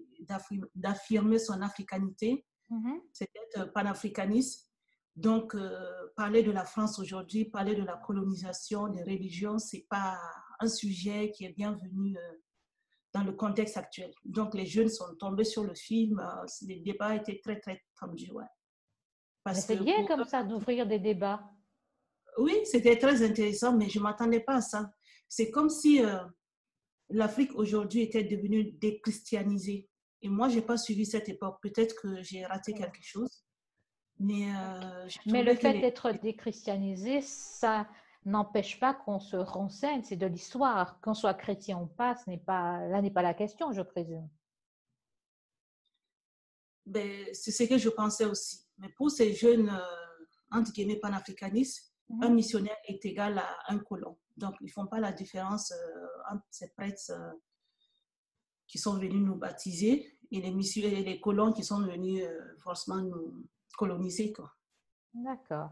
d'affirmer 0.75 1.39
son 1.39 1.61
africanité, 1.63 2.45
mm-hmm. 2.71 3.01
c'est 3.13 3.31
d'être 3.35 3.73
panafricaniste. 3.73 4.71
Donc, 5.15 5.55
euh, 5.55 6.09
parler 6.17 6.43
de 6.43 6.51
la 6.51 6.65
France 6.65 6.99
aujourd'hui, 6.99 7.47
parler 7.47 7.75
de 7.75 7.83
la 7.83 7.97
colonisation, 7.97 8.89
des 8.89 9.03
religions, 9.03 9.59
ce 9.59 9.77
n'est 9.77 9.87
pas 9.89 10.19
un 10.61 10.69
sujet 10.69 11.33
qui 11.33 11.47
est 11.47 11.55
bienvenu 11.55 12.17
euh, 12.17 12.33
dans 13.17 13.25
le 13.25 13.33
contexte 13.33 13.77
actuel. 13.77 14.13
Donc, 14.25 14.55
les 14.55 14.67
jeunes 14.67 14.89
sont 14.89 15.15
tombés 15.19 15.45
sur 15.45 15.65
le 15.65 15.75
film. 15.75 16.19
Euh, 16.21 16.47
les 16.63 16.81
débats 16.81 17.15
étaient 17.15 17.41
très, 17.43 17.59
très 17.59 17.83
tendus. 17.99 18.31
Ouais. 18.31 18.45
C'est 19.55 19.83
bien 19.83 20.05
comme 20.07 20.25
ça 20.25 20.43
d'ouvrir 20.43 20.87
des 20.87 20.99
débats. 20.99 21.41
Oui, 22.39 22.55
c'était 22.65 22.99
très 22.99 23.23
intéressant, 23.23 23.75
mais 23.75 23.89
je 23.89 23.99
ne 23.99 24.05
m'attendais 24.05 24.41
pas 24.41 24.57
à 24.57 24.61
ça. 24.61 24.91
C'est 25.29 25.51
comme 25.51 25.71
si 25.71 26.05
euh, 26.05 26.19
l'Afrique 27.09 27.55
aujourd'hui 27.55 28.03
était 28.03 28.25
devenue 28.25 28.73
déchristianisée. 28.73 29.89
Et 30.21 30.29
moi, 30.29 30.49
je 30.49 30.57
n'ai 30.57 30.63
pas 30.63 30.77
suivi 30.77 31.07
cette 31.07 31.29
époque. 31.29 31.59
Peut-être 31.63 31.95
que 32.01 32.23
j'ai 32.23 32.45
raté 32.45 32.75
quelque 32.75 33.03
chose. 33.03 33.45
Mais, 34.19 34.51
euh, 34.55 35.09
mais 35.27 35.43
le 35.43 35.55
fait 35.55 35.81
d'être 35.81 36.11
déchristianisé, 36.13 37.21
ça, 37.23 37.87
n'empêche 38.26 38.78
pas 38.78 38.92
qu'on 38.92 39.21
se 39.21 39.37
renseigne, 39.37 40.02
c'est 40.02 40.16
de 40.16 40.26
l'histoire. 40.26 41.00
Qu'on 41.00 41.14
soit 41.14 41.35
chrétien 41.35 41.78
ou 41.78 41.87
pas, 41.87 42.16
ce 42.16 42.28
n'est 42.28 42.38
pas, 42.38 42.87
là 42.88 43.00
n'est 43.00 43.11
pas 43.11 43.23
la 43.23 43.35
question, 43.35 43.73
je 43.73 43.83
présume. 43.83 44.28
Ben, 46.85 47.26
c'est 47.33 47.52
ce 47.52 47.62
que 47.64 47.78
je 47.78 47.88
pensais 47.88 48.26
aussi. 48.26 48.66
Mais 48.78 48.88
pour 48.90 49.11
ces 49.11 49.33
jeunes, 49.33 49.68
euh, 49.68 50.25
entre 50.50 50.73
guillemets, 50.73 50.97
panafricanistes, 50.97 51.92
mhm. 52.09 52.23
un 52.25 52.30
missionnaire 52.30 52.76
est 52.87 53.04
égal 53.04 53.38
à 53.38 53.56
un 53.68 53.78
colon. 53.78 54.18
Donc, 54.37 54.54
ils 54.61 54.66
ne 54.66 54.71
font 54.71 54.87
pas 54.87 55.00
la 55.00 55.12
différence 55.12 55.73
euh, 55.73 56.06
entre 56.30 56.45
ces 56.50 56.68
prêtres 56.73 57.11
euh, 57.11 57.33
qui 58.66 58.78
sont 58.78 58.99
venus 58.99 59.23
nous 59.23 59.37
baptiser 59.37 60.18
et 60.33 60.40
les, 60.40 60.78
et 60.78 61.04
les 61.04 61.21
colons 61.21 61.52
qui 61.52 61.62
sont 61.62 61.80
venus 61.80 62.25
forcément 62.59 63.00
nous 63.00 63.47
coloniser. 63.78 64.33
D'accord. 65.14 65.71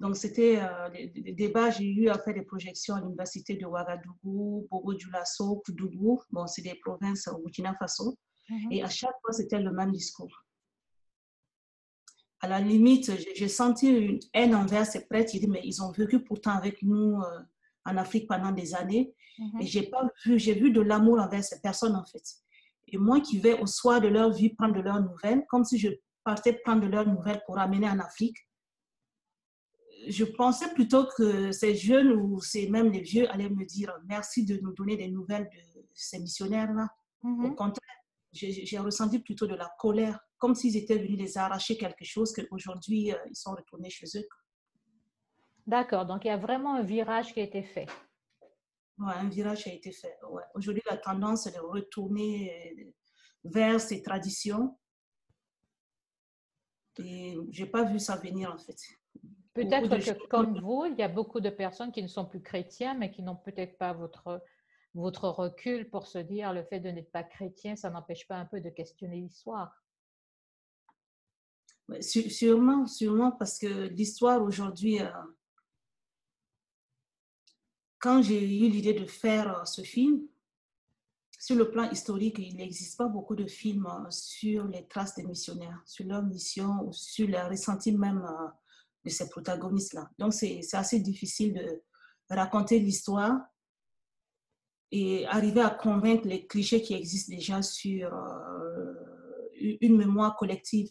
Donc, 0.00 0.16
c'était 0.16 0.58
euh, 0.60 0.90
des, 0.90 1.32
débats. 1.32 1.70
J'ai 1.70 1.84
eu 1.84 2.08
à 2.08 2.18
faire 2.18 2.34
des 2.34 2.42
projections 2.42 2.94
à 2.94 3.00
l'université 3.00 3.56
de 3.56 3.66
Ouagadougou, 3.66 4.66
Bobo 4.70 4.94
Dioulasso, 4.94 5.62
Koudougou. 5.64 6.20
Bon, 6.30 6.46
c'est 6.46 6.62
des 6.62 6.74
provinces 6.74 7.28
au 7.28 7.38
Burkina 7.38 7.74
Faso. 7.74 8.16
Mhm. 8.48 8.72
Et 8.72 8.82
à 8.82 8.88
chaque 8.88 9.14
fois, 9.22 9.32
c'était 9.32 9.60
le 9.60 9.72
même 9.72 9.92
discours. 9.92 10.44
À 12.40 12.48
la 12.48 12.60
limite, 12.60 13.10
j'ai 13.34 13.48
senti 13.48 13.88
une 13.88 14.20
haine 14.34 14.54
envers 14.54 14.86
ces 14.86 15.06
prêtres. 15.06 15.34
mais 15.48 15.62
ils 15.64 15.82
ont 15.82 15.90
vécu 15.92 16.22
pourtant 16.22 16.52
avec 16.52 16.82
nous 16.82 17.20
euh, 17.20 17.40
en 17.84 17.96
Afrique 17.96 18.28
pendant 18.28 18.52
des 18.52 18.74
années. 18.74 19.14
Mhm. 19.38 19.60
Et 19.60 19.66
j'ai 19.66 19.82
pas 19.84 20.08
vu, 20.24 20.38
j'ai 20.38 20.54
vu 20.54 20.70
de 20.70 20.80
l'amour 20.80 21.20
envers 21.20 21.44
ces 21.44 21.60
personnes, 21.60 21.96
en 21.96 22.04
fait. 22.04 22.22
Et 22.88 22.98
moi 22.98 23.20
qui 23.20 23.38
vais 23.38 23.58
au 23.60 23.66
soir 23.66 24.00
de 24.00 24.08
leur 24.08 24.30
vie 24.30 24.50
prendre 24.50 24.74
de 24.74 24.80
leurs 24.80 25.00
nouvelles, 25.00 25.44
comme 25.48 25.64
si 25.64 25.78
je 25.78 25.88
partais 26.22 26.52
prendre 26.52 26.82
de 26.82 26.86
leurs 26.86 27.06
nouvelles 27.06 27.42
pour 27.46 27.56
ramener 27.56 27.88
en 27.88 27.98
Afrique, 27.98 28.36
je 30.08 30.24
pensais 30.24 30.72
plutôt 30.74 31.06
que 31.16 31.52
ces 31.52 31.74
jeunes 31.74 32.12
ou 32.12 32.40
ces, 32.40 32.68
même 32.68 32.90
les 32.90 33.00
vieux 33.00 33.30
allaient 33.30 33.50
me 33.50 33.64
dire 33.64 33.92
merci 34.06 34.44
de 34.44 34.58
nous 34.58 34.72
donner 34.72 34.96
des 34.96 35.08
nouvelles 35.08 35.48
de 35.52 35.84
ces 35.94 36.18
missionnaires-là. 36.18 36.88
Mhm. 37.22 37.44
Au 37.46 37.54
contraire, 37.54 37.96
j'ai 38.32 38.78
ressenti 38.78 39.18
plutôt 39.18 39.46
de 39.46 39.54
la 39.54 39.70
colère, 39.78 40.20
comme 40.38 40.54
s'ils 40.54 40.76
étaient 40.76 40.98
venus 40.98 41.18
les 41.18 41.38
arracher 41.38 41.76
quelque 41.76 42.04
chose 42.04 42.32
qu'aujourd'hui, 42.32 43.12
euh, 43.12 43.16
ils 43.30 43.36
sont 43.36 43.52
retournés 43.52 43.90
chez 43.90 44.06
eux. 44.18 44.26
D'accord, 45.66 46.06
donc 46.06 46.24
il 46.24 46.28
y 46.28 46.30
a 46.30 46.36
vraiment 46.36 46.74
un 46.74 46.82
virage 46.82 47.32
qui 47.32 47.40
a 47.40 47.44
été 47.44 47.62
fait. 47.62 47.86
Oui, 48.98 49.12
un 49.14 49.28
virage 49.28 49.66
a 49.66 49.72
été 49.72 49.90
fait. 49.90 50.16
Ouais. 50.30 50.42
Aujourd'hui, 50.54 50.82
la 50.88 50.96
tendance 50.96 51.46
est 51.46 51.54
de 51.54 51.60
retourner 51.60 52.74
euh, 52.78 52.92
vers 53.44 53.80
ces 53.80 54.02
traditions. 54.02 54.78
Et 56.98 57.36
je 57.50 57.64
n'ai 57.64 57.70
pas 57.70 57.84
vu 57.84 57.98
ça 57.98 58.16
venir 58.16 58.52
en 58.52 58.58
fait. 58.58 58.78
Peut-être 59.56 59.96
que 59.96 60.26
comme 60.26 60.60
vous, 60.60 60.84
il 60.84 60.96
y 60.98 61.02
a 61.02 61.08
beaucoup 61.08 61.40
de 61.40 61.48
personnes 61.48 61.90
qui 61.90 62.02
ne 62.02 62.08
sont 62.08 62.26
plus 62.26 62.42
chrétiens, 62.42 62.92
mais 62.94 63.10
qui 63.10 63.22
n'ont 63.22 63.36
peut-être 63.36 63.78
pas 63.78 63.94
votre, 63.94 64.42
votre 64.92 65.28
recul 65.28 65.88
pour 65.88 66.06
se 66.06 66.18
dire 66.18 66.52
le 66.52 66.62
fait 66.64 66.78
de 66.78 66.90
n'être 66.90 67.10
pas 67.10 67.22
chrétien, 67.22 67.74
ça 67.74 67.88
n'empêche 67.88 68.28
pas 68.28 68.36
un 68.36 68.44
peu 68.44 68.60
de 68.60 68.68
questionner 68.68 69.16
l'histoire. 69.16 69.82
sûrement, 72.00 72.86
sûrement, 72.86 73.32
parce 73.32 73.58
que 73.58 73.88
l'histoire 73.88 74.42
aujourd'hui, 74.42 75.00
euh, 75.00 75.10
quand 77.98 78.20
j'ai 78.20 78.44
eu 78.44 78.68
l'idée 78.68 78.92
de 78.92 79.06
faire 79.06 79.60
euh, 79.60 79.64
ce 79.64 79.80
film, 79.80 80.20
sur 81.38 81.56
le 81.56 81.70
plan 81.70 81.90
historique, 81.90 82.38
il 82.38 82.56
n'existe 82.56 82.98
pas 82.98 83.08
beaucoup 83.08 83.36
de 83.36 83.46
films 83.46 83.86
euh, 83.86 84.10
sur 84.10 84.66
les 84.66 84.86
traces 84.86 85.14
des 85.14 85.24
missionnaires, 85.24 85.80
sur 85.86 86.04
leur 86.04 86.22
mission 86.22 86.82
ou 86.86 86.92
sur 86.92 87.26
le 87.26 87.48
ressenti 87.48 87.92
même 87.92 88.22
de 89.06 89.10
ces 89.10 89.28
protagonistes-là. 89.28 90.10
Donc, 90.18 90.34
c'est 90.34 90.60
assez 90.72 91.00
difficile 91.00 91.54
de 91.54 92.34
raconter 92.34 92.78
l'histoire 92.78 93.40
et 94.90 95.26
arriver 95.26 95.60
à 95.60 95.70
convaincre 95.70 96.26
les 96.26 96.46
clichés 96.46 96.82
qui 96.82 96.94
existent 96.94 97.34
déjà 97.34 97.62
sur 97.62 98.12
euh, 98.12 98.94
une 99.80 99.96
mémoire 99.96 100.36
collective. 100.36 100.90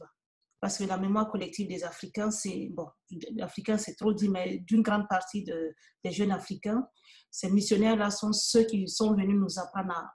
Parce 0.59 0.77
que 0.79 0.85
la 0.85 0.97
mémoire 0.97 1.29
collective 1.29 1.67
des 1.67 1.83
Africains, 1.83 2.31
c'est, 2.31 2.69
bon, 2.71 2.87
l'Africain, 3.35 3.77
c'est 3.77 3.95
trop 3.95 4.13
dit, 4.13 4.29
mais 4.29 4.59
d'une 4.59 4.81
grande 4.81 5.07
partie 5.07 5.43
de, 5.43 5.75
des 6.03 6.11
jeunes 6.11 6.31
Africains, 6.31 6.87
ces 7.29 7.51
missionnaires-là 7.51 8.09
sont 8.09 8.31
ceux 8.33 8.63
qui 8.63 8.87
sont 8.87 9.13
venus 9.13 9.35
nous 9.35 9.59
apprendre 9.59 9.91
à 9.91 10.13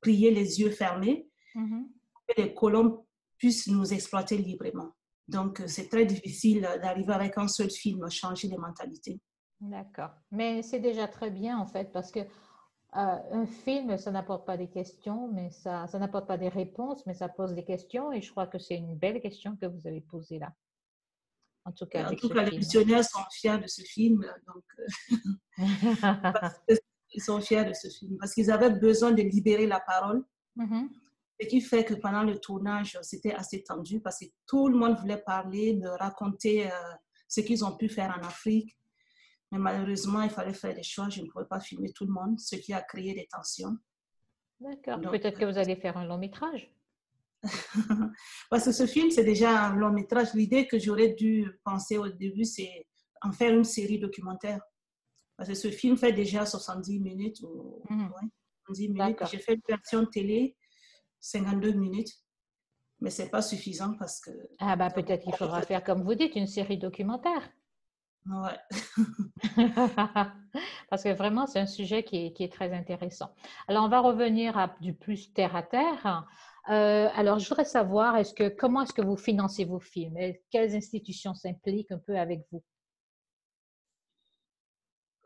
prier 0.00 0.30
les 0.30 0.60
yeux 0.60 0.70
fermés, 0.70 1.30
mm-hmm. 1.54 1.84
que 2.28 2.42
les 2.42 2.54
colons 2.54 3.06
puissent 3.38 3.68
nous 3.68 3.92
exploiter 3.92 4.36
librement. 4.36 4.92
Donc, 5.28 5.60
euh, 5.60 5.66
c'est 5.66 5.88
très 5.88 6.06
difficile 6.06 6.62
d'arriver 6.82 7.12
avec 7.12 7.36
un 7.36 7.48
seul 7.48 7.70
film 7.70 8.02
à 8.04 8.08
changer 8.08 8.48
les 8.48 8.56
mentalités. 8.56 9.20
D'accord. 9.60 10.10
Mais 10.30 10.62
c'est 10.62 10.80
déjà 10.80 11.06
très 11.06 11.30
bien, 11.30 11.58
en 11.58 11.66
fait, 11.66 11.92
parce 11.92 12.10
que 12.10 12.20
euh, 12.20 12.26
un 12.94 13.46
film, 13.46 13.98
ça 13.98 14.10
n'apporte 14.10 14.46
pas 14.46 14.56
des 14.56 14.68
questions, 14.68 15.28
mais 15.30 15.50
ça, 15.50 15.86
ça 15.88 15.98
n'apporte 15.98 16.26
pas 16.26 16.38
des 16.38 16.48
réponses, 16.48 17.04
mais 17.06 17.12
ça 17.12 17.28
pose 17.28 17.54
des 17.54 17.64
questions. 17.64 18.10
Et 18.12 18.22
je 18.22 18.30
crois 18.30 18.46
que 18.46 18.58
c'est 18.58 18.76
une 18.76 18.96
belle 18.96 19.20
question 19.20 19.56
que 19.56 19.66
vous 19.66 19.86
avez 19.86 20.00
posée 20.00 20.38
là. 20.38 20.52
En 21.64 21.72
tout 21.72 21.84
cas, 21.84 22.10
en 22.10 22.14
tout 22.14 22.30
cas 22.30 22.44
les 22.44 22.56
missionnaires 22.56 23.04
sont 23.04 23.20
fiers 23.30 23.58
de 23.58 23.66
ce 23.66 23.82
film. 23.82 24.24
Donc, 24.46 24.64
euh, 24.78 25.16
ils 27.12 27.22
sont 27.22 27.40
fiers 27.42 27.66
de 27.66 27.74
ce 27.74 27.88
film 27.88 28.16
parce 28.18 28.32
qu'ils 28.32 28.50
avaient 28.50 28.70
besoin 28.70 29.12
de 29.12 29.20
libérer 29.20 29.66
la 29.66 29.80
parole. 29.80 30.24
Mm-hmm. 30.56 30.88
Ce 31.40 31.46
qui 31.46 31.60
fait 31.60 31.84
que 31.84 31.94
pendant 31.94 32.24
le 32.24 32.38
tournage, 32.38 32.98
c'était 33.02 33.32
assez 33.32 33.62
tendu 33.62 34.00
parce 34.00 34.18
que 34.18 34.24
tout 34.46 34.68
le 34.68 34.76
monde 34.76 34.98
voulait 34.98 35.22
parler, 35.22 35.74
de 35.74 35.86
raconter 35.86 36.66
euh, 36.66 36.74
ce 37.28 37.40
qu'ils 37.40 37.64
ont 37.64 37.76
pu 37.76 37.88
faire 37.88 38.16
en 38.18 38.26
Afrique. 38.26 38.76
Mais 39.52 39.58
malheureusement, 39.58 40.22
il 40.22 40.30
fallait 40.30 40.52
faire 40.52 40.74
des 40.74 40.82
choix. 40.82 41.08
Je 41.08 41.22
ne 41.22 41.28
pouvais 41.28 41.46
pas 41.46 41.60
filmer 41.60 41.92
tout 41.92 42.04
le 42.04 42.12
monde, 42.12 42.38
ce 42.40 42.56
qui 42.56 42.72
a 42.72 42.82
créé 42.82 43.14
des 43.14 43.26
tensions. 43.30 43.76
D'accord. 44.60 45.00
Peut-être 45.00 45.38
que 45.38 45.44
vous 45.44 45.58
allez 45.58 45.76
faire 45.76 45.96
un 45.96 46.04
long 46.04 46.18
métrage. 46.18 46.70
parce 48.50 48.64
que 48.64 48.72
ce 48.72 48.86
film, 48.86 49.10
c'est 49.10 49.24
déjà 49.24 49.66
un 49.66 49.76
long 49.76 49.92
métrage. 49.92 50.34
L'idée 50.34 50.66
que 50.66 50.78
j'aurais 50.78 51.10
dû 51.10 51.48
penser 51.64 51.96
au 51.96 52.08
début, 52.08 52.44
c'est 52.44 52.86
en 53.22 53.30
faire 53.30 53.54
une 53.54 53.64
série 53.64 54.00
documentaire. 54.00 54.60
Parce 55.36 55.48
que 55.48 55.54
ce 55.54 55.70
film 55.70 55.96
fait 55.96 56.12
déjà 56.12 56.44
70 56.44 56.98
minutes. 56.98 57.40
Ou, 57.42 57.80
mhm. 57.88 58.10
minutes. 58.76 59.22
J'ai 59.30 59.38
fait 59.38 59.54
une 59.54 59.62
version 59.68 60.04
télé 60.04 60.56
52 61.20 61.72
minutes, 61.72 62.12
mais 63.00 63.10
ce 63.10 63.22
n'est 63.22 63.28
pas 63.28 63.42
suffisant 63.42 63.94
parce 63.98 64.20
que... 64.20 64.30
Ah 64.58 64.76
bah 64.76 64.90
peut-être 64.90 65.22
qu'il 65.22 65.34
faudra 65.34 65.62
faire, 65.62 65.84
comme 65.84 66.02
vous 66.02 66.14
dites, 66.14 66.34
une 66.36 66.46
série 66.46 66.78
documentaire. 66.78 67.50
Ouais. 68.28 68.58
parce 70.90 71.02
que 71.02 71.14
vraiment, 71.14 71.46
c'est 71.46 71.60
un 71.60 71.66
sujet 71.66 72.02
qui 72.02 72.26
est, 72.26 72.32
qui 72.32 72.44
est, 72.44 72.52
très 72.52 72.74
intéressant. 72.74 73.30
Alors, 73.68 73.84
on 73.84 73.88
va 73.88 74.00
revenir 74.00 74.58
à 74.58 74.76
du 74.80 74.92
plus 74.92 75.32
terre 75.32 75.56
à 75.56 75.62
terre. 75.62 76.26
Euh, 76.68 77.08
alors, 77.14 77.38
je 77.38 77.48
voudrais 77.48 77.64
savoir, 77.64 78.16
est-ce 78.16 78.34
que, 78.34 78.50
comment 78.50 78.82
est-ce 78.82 78.92
que 78.92 79.00
vous 79.00 79.16
financez 79.16 79.64
vos 79.64 79.80
films? 79.80 80.18
Quelles 80.50 80.76
institutions 80.76 81.32
s'impliquent 81.32 81.92
un 81.92 81.98
peu 81.98 82.18
avec 82.18 82.44
vous? 82.52 82.62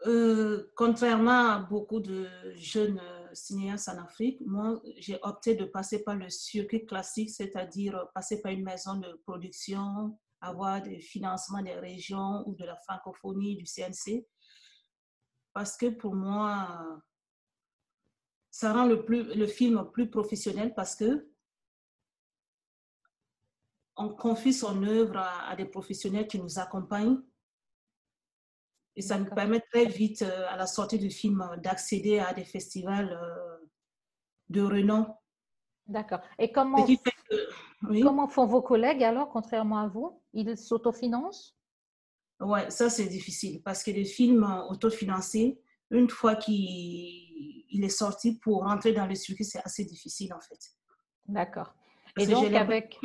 Euh, 0.06 0.72
contrairement 0.76 1.50
à 1.50 1.58
beaucoup 1.58 2.00
de 2.00 2.28
jeunes 2.54 3.00
cinéastes 3.34 3.88
en 3.88 3.98
Afrique, 3.98 4.40
moi, 4.44 4.80
j'ai 4.98 5.18
opté 5.22 5.54
de 5.54 5.64
passer 5.64 6.02
par 6.02 6.16
le 6.16 6.28
circuit 6.30 6.86
classique, 6.86 7.30
c'est-à-dire 7.30 8.08
passer 8.14 8.40
par 8.40 8.52
une 8.52 8.64
maison 8.64 8.96
de 8.96 9.20
production, 9.26 10.18
avoir 10.40 10.82
des 10.82 11.00
financements 11.00 11.62
des 11.62 11.74
régions 11.74 12.42
ou 12.46 12.54
de 12.54 12.64
la 12.64 12.76
francophonie, 12.76 13.56
du 13.56 13.64
CNC. 13.64 14.26
Parce 15.52 15.76
que 15.76 15.86
pour 15.86 16.14
moi, 16.14 17.00
ça 18.50 18.72
rend 18.72 18.86
le, 18.86 19.04
plus, 19.04 19.34
le 19.34 19.46
film 19.46 19.90
plus 19.92 20.10
professionnel 20.10 20.74
parce 20.74 20.94
que 20.94 21.28
on 23.96 24.08
confie 24.08 24.52
son 24.52 24.82
œuvre 24.84 25.18
à 25.18 25.54
des 25.54 25.66
professionnels 25.66 26.26
qui 26.26 26.38
nous 26.38 26.58
accompagnent 26.58 27.22
et 28.96 29.02
ça 29.02 29.18
nous 29.18 29.26
permet 29.26 29.60
très 29.60 29.86
vite, 29.86 30.22
euh, 30.22 30.46
à 30.48 30.56
la 30.56 30.66
sortie 30.66 30.98
du 30.98 31.10
film, 31.10 31.40
euh, 31.40 31.56
d'accéder 31.56 32.18
à 32.18 32.32
des 32.34 32.44
festivals 32.44 33.10
euh, 33.12 33.66
de 34.48 34.62
renom. 34.62 35.06
D'accord. 35.86 36.20
Et 36.38 36.52
comment, 36.52 36.86
comment 37.80 38.28
font 38.28 38.46
vos 38.46 38.62
collègues 38.62 39.02
alors, 39.02 39.30
contrairement 39.30 39.78
à 39.78 39.88
vous? 39.88 40.22
Ils 40.32 40.56
s'autofinancent? 40.56 41.56
Oui, 42.40 42.60
ça 42.68 42.90
c'est 42.90 43.06
difficile 43.06 43.62
parce 43.62 43.82
que 43.82 43.90
les 43.90 44.04
films 44.04 44.44
autofinancés, 44.68 45.60
une 45.90 46.08
fois 46.08 46.34
qu'il 46.36 47.84
est 47.84 47.88
sorti, 47.88 48.38
pour 48.38 48.64
rentrer 48.64 48.92
dans 48.92 49.06
le 49.06 49.14
circuit, 49.14 49.44
c'est 49.44 49.62
assez 49.64 49.84
difficile 49.84 50.32
en 50.34 50.40
fait. 50.40 50.58
D'accord. 51.26 51.74
Et 52.18 52.26
donc, 52.26 52.52
avec, 52.52 52.98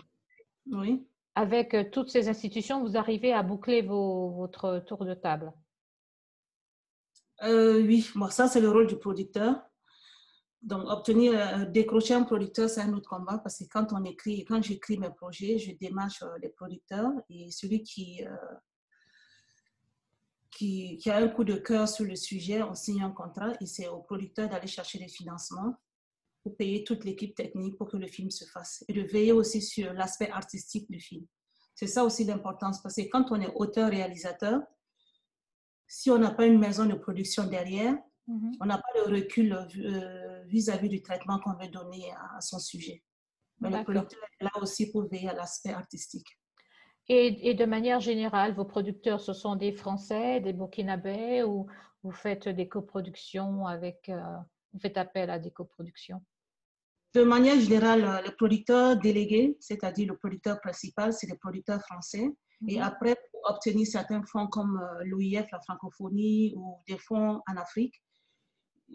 oui. 0.71 1.07
avec 1.35 1.91
toutes 1.91 2.09
ces 2.09 2.29
institutions, 2.29 2.81
vous 2.81 2.97
arrivez 2.97 3.31
à 3.31 3.43
boucler 3.43 3.81
vos, 3.81 4.31
votre 4.31 4.79
tour 4.79 5.05
de 5.05 5.13
table? 5.13 5.53
Euh, 7.43 7.81
oui, 7.81 8.09
bon, 8.15 8.29
ça 8.29 8.47
c'est 8.47 8.61
le 8.61 8.69
rôle 8.69 8.87
du 8.87 8.97
producteur. 8.97 9.61
Donc, 10.63 10.89
obtenir, 10.89 11.33
euh, 11.33 11.65
décrocher 11.65 12.15
un 12.15 12.23
producteur, 12.23 12.69
c'est 12.69 12.81
un 12.81 12.93
autre 12.93 13.09
combat 13.09 13.37
parce 13.37 13.59
que 13.59 13.65
quand 13.65 13.93
on 13.93 14.03
écrit, 14.03 14.43
quand 14.43 14.61
j'écris 14.61 14.97
mes 14.97 15.11
projets, 15.11 15.59
je 15.59 15.71
démarche 15.73 16.23
euh, 16.23 16.35
les 16.41 16.49
producteurs 16.49 17.11
et 17.29 17.51
celui 17.51 17.83
qui, 17.83 18.23
qui, 20.51 20.99
a 21.09 21.17
un 21.17 21.27
coup 21.27 21.43
de 21.43 21.55
cœur 21.55 21.87
sur 21.87 22.05
le 22.05 22.15
sujet, 22.15 22.63
on 22.63 22.73
signe 22.73 23.03
un 23.03 23.11
contrat 23.11 23.53
et 23.61 23.67
c'est 23.67 23.87
au 23.87 23.99
producteur 23.99 24.49
d'aller 24.49 24.67
chercher 24.67 24.97
des 24.97 25.07
financements 25.07 25.75
pour 26.41 26.57
payer 26.57 26.83
toute 26.83 27.05
l'équipe 27.05 27.35
technique 27.35 27.77
pour 27.77 27.87
que 27.87 27.97
le 27.97 28.07
film 28.07 28.31
se 28.31 28.45
fasse 28.45 28.83
et 28.87 28.93
de 28.93 29.01
veiller 29.01 29.33
aussi 29.33 29.61
sur 29.61 29.93
l'aspect 29.93 30.31
artistique 30.31 30.89
du 30.89 30.99
film. 30.99 31.25
C'est 31.75 31.87
ça 31.87 32.03
aussi 32.03 32.23
l'importance 32.23 32.81
parce 32.81 32.95
que 32.95 33.07
quand 33.11 33.31
on 33.31 33.39
est 33.39 33.53
auteur-réalisateur, 33.53 34.61
si 35.87 36.11
on 36.11 36.17
n'a 36.17 36.31
pas 36.31 36.45
une 36.45 36.59
maison 36.59 36.85
de 36.85 36.95
production 36.95 37.45
derrière, 37.45 37.95
mhm. 38.27 38.51
on 38.59 38.65
n'a 38.65 38.77
pas 38.77 38.89
le 39.05 39.15
recul 39.15 39.53
euh, 39.53 40.43
vis-à-vis 40.45 40.89
du 40.89 41.01
traitement 41.01 41.39
qu'on 41.39 41.53
veut 41.53 41.69
donner 41.69 42.11
à, 42.35 42.41
son 42.41 42.59
sujet. 42.59 43.03
Mais 43.59 43.69
le 43.69 43.83
producteur 43.83 44.19
est 44.39 44.43
là 44.43 44.51
aussi 44.61 44.91
pour 44.91 45.07
veiller 45.09 45.29
à 45.29 45.33
l'aspect 45.33 45.71
artistique. 45.71 46.27
Et, 47.09 47.53
de 47.53 47.65
manière 47.65 48.01
générale, 48.01 48.53
vos 48.53 48.65
producteurs, 48.65 49.21
ce 49.21 49.31
sont 49.31 49.55
des 49.55 49.71
Français, 49.71 50.41
des 50.41 50.51
Burkinabés 50.51 51.43
ou 51.43 51.65
vous 52.03 52.11
faites 52.11 52.49
des 52.49 52.67
coproductions 52.67 53.65
avec, 53.65 54.09
euh, 54.09 54.21
vous 54.73 54.79
faites 54.79 54.97
appel 54.97 55.29
à 55.29 55.39
des 55.39 55.51
coproductions? 55.51 56.21
De 57.13 57.23
manière 57.23 57.57
générale, 57.59 58.03
euh, 58.03 58.21
le 58.23 58.35
producteur 58.35 58.97
délégué, 58.97 59.57
c'est-à-dire 59.61 60.09
le 60.09 60.17
producteur 60.17 60.59
principal, 60.59 61.13
c'est 61.13 61.27
les 61.27 61.37
producteurs 61.37 61.81
français. 61.81 62.29
Et 62.67 62.75
mhm. 62.75 62.83
après, 62.83 63.15
obtenir 63.49 63.87
certains 63.87 64.23
fonds 64.23 64.47
comme 64.47 64.79
euh, 64.79 65.03
l'OIF, 65.05 65.47
la 65.51 65.59
francophonie 65.61 66.53
ou 66.55 66.77
des 66.87 66.97
fonds 66.97 67.41
en 67.47 67.57
Afrique, 67.57 68.01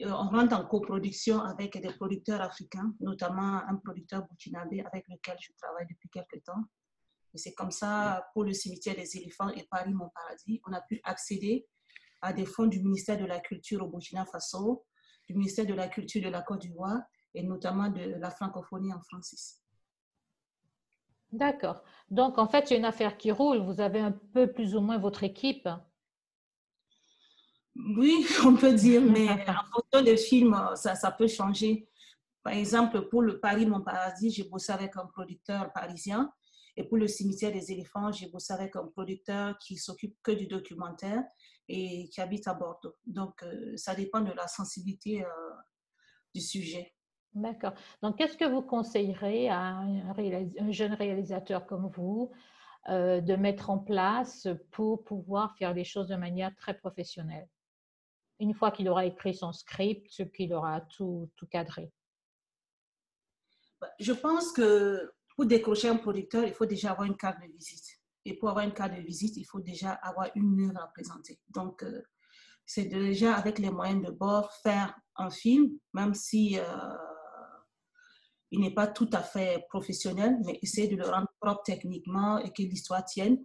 on 0.05 0.29
rentre 0.29 0.57
en 0.57 0.65
coproduction 0.65 1.41
avec 1.41 1.81
des 1.81 1.93
producteurs 1.93 2.41
africains, 2.41 2.95
notamment 3.01 3.63
un 3.69 3.77
producteur 3.77 4.27
burkinabé 4.27 4.81
avec 4.81 5.07
lequel 5.09 5.37
je 5.41 5.53
travaille 5.61 5.87
depuis 5.87 6.09
quelques 6.09 6.43
temps. 6.45 6.65
Et 7.35 7.39
c'est 7.39 7.53
comme 7.53 7.71
ça, 7.71 8.27
pour 8.33 8.45
le 8.45 8.53
cimetière 8.53 8.97
des 8.97 9.17
éléphants 9.17 9.51
et 9.51 9.67
Paris 9.71 9.93
Mon 9.93 10.09
Paradis, 10.09 10.61
on 10.67 10.73
a 10.73 10.81
pu 10.81 11.01
accéder 11.05 11.67
à 12.23 12.33
des 12.33 12.47
fonds 12.47 12.67
du 12.67 12.81
ministère 12.83 13.19
de 13.19 13.25
la 13.25 13.41
Culture 13.41 13.83
au 13.85 13.89
Burkina 13.89 14.25
Faso, 14.25 14.85
du 15.29 15.35
ministère 15.35 15.67
de 15.67 15.75
la 15.75 15.89
Culture 15.89 16.23
de 16.23 16.29
la 16.29 16.43
Côte 16.43 16.61
d'Ivoire 16.61 17.01
et 17.35 17.43
notamment 17.43 17.89
de 17.89 18.15
la 18.19 18.31
francophonie 18.31 18.93
en 18.93 19.01
France 19.03 19.62
D'accord. 21.33 21.83
Donc, 22.11 22.39
en 22.39 22.47
fait, 22.47 22.69
c'est 22.69 22.77
une 22.77 22.85
affaire 22.85 23.17
qui 23.17 23.33
roule. 23.33 23.59
Vous 23.59 23.81
avez 23.81 24.01
un 24.01 24.13
peu 24.13 24.53
plus 24.53 24.77
ou 24.77 24.81
moins 24.81 24.99
votre 24.99 25.25
équipe. 25.25 25.69
Oui, 27.75 28.27
on 28.47 28.55
peut 28.55 28.75
dire, 28.75 29.01
mais 29.01 29.29
en 29.31 29.65
fonction 29.73 30.03
des 30.05 30.19
films, 30.19 30.57
ça, 30.75 30.95
ça 30.95 31.11
peut 31.11 31.29
changer. 31.29 31.89
Par 32.43 32.53
exemple, 32.53 33.09
pour 33.09 33.23
le 33.23 33.41
Paris 33.41 33.67
Mon 33.67 33.81
Paradis, 33.81 34.31
j'ai 34.31 34.45
bossé 34.45 34.73
avec 34.73 34.97
un 34.97 35.07
producteur 35.07 35.73
parisien 35.73 36.31
et 36.77 36.85
pour 36.85 36.99
le 36.99 37.07
cimetière 37.07 37.53
des 37.53 37.71
éléphants, 37.71 38.13
j'ai 38.13 38.29
bossé 38.29 38.53
avec 38.53 38.77
un 38.77 38.87
producteur 38.87 39.59
qui 39.59 39.77
s'occupe 39.77 40.17
que 40.23 40.33
du 40.33 40.47
documentaire 40.47 41.23
et 41.69 42.09
qui 42.11 42.21
habite 42.21 42.49
à 42.49 42.55
Bordeaux. 42.55 42.95
Donc, 43.07 43.43
euh, 43.43 43.77
ça 43.77 43.95
dépend 43.95 44.21
de 44.21 44.33
la 44.33 44.49
sensibilité 44.49 45.25
euh, 45.25 45.29
du 46.35 46.41
sujet. 46.41 46.95
D'accord. 47.35 47.73
Donc, 48.03 48.19
qu'est-ce 48.19 48.37
que 48.37 48.45
vous 48.45 48.63
conseillerez 48.63 49.49
à 49.49 49.79
un, 49.79 50.71
jeune 50.71 50.93
réalisateur 50.93 51.67
comme 51.67 51.89
vous 51.89 52.31
euh, 52.89 53.21
de 53.21 53.37
mettre 53.37 53.71
en 53.71 53.79
place 53.79 54.49
pour 54.71 55.03
pouvoir 55.05 55.57
faire 55.57 55.73
les 55.73 55.85
choses 55.85 56.09
de 56.09 56.17
manière 56.17 56.55
très 56.57 56.75
professionnelle? 56.75 57.49
Une 58.39 58.55
fois 58.55 58.71
qu'il 58.71 58.89
aura 58.89 59.07
écrit 59.07 59.35
son 59.35 59.53
script, 59.53 60.31
qu'il 60.33 60.53
aura 60.53 60.83
tout, 60.83 61.31
tout 61.37 61.47
cadré. 61.47 61.91
Je 63.99 64.13
pense 64.13 64.53
que 64.53 65.13
pour 65.35 65.47
décrocher 65.47 65.89
un 65.89 65.97
producteur, 65.97 66.45
il 66.45 66.53
faut 66.53 66.67
déjà 66.67 66.91
avoir 66.91 67.07
une 67.07 67.17
carte 67.17 67.41
de 67.41 67.51
visite. 67.51 67.99
Et 68.25 68.35
pour 68.35 68.51
avoir 68.51 68.65
une 68.65 68.75
carte 68.75 68.95
de 68.95 69.01
visite, 69.01 69.37
il 69.37 69.45
faut 69.45 69.61
déjà 69.61 69.93
avoir 69.93 70.29
une 70.35 70.69
œuvre 70.69 70.83
à 70.83 70.89
présenter. 70.89 71.41
Donc, 71.49 71.83
euh, 71.83 72.03
c'est 72.67 72.85
déjà 72.85 73.35
avec 73.35 73.59
les 73.59 73.71
moyens 73.71 74.05
de 74.05 74.11
bord 74.11 74.53
faire 74.63 74.95
un 75.17 75.31
film, 75.31 75.71
même 75.95 76.15
si 76.15 76.59
euh, 76.59 76.65
il 78.53 78.61
n'est 78.61 78.75
pas 78.75 78.87
tout 78.87 79.09
à 79.13 79.23
fait 79.23 79.65
professionnel, 79.71 80.37
mais 80.45 80.59
essayer 80.63 80.87
de 80.87 80.97
le 80.97 81.09
rendre 81.09 81.29
propre 81.41 81.63
techniquement 81.65 82.39
et 82.39 82.51
que 82.51 82.63
l'histoire 82.63 83.05
tienne. 83.05 83.39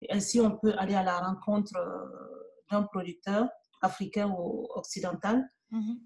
Et 0.00 0.12
ainsi, 0.12 0.40
on 0.40 0.56
peut 0.56 0.72
aller 0.78 0.94
à 0.94 1.02
la 1.02 1.18
rencontre 1.18 1.76
euh, 1.76 2.06
d'un 2.70 2.84
producteur 2.84 3.48
africain 3.82 4.30
ou 4.30 4.66
occidental 4.76 5.44
mm-hmm. 5.72 5.98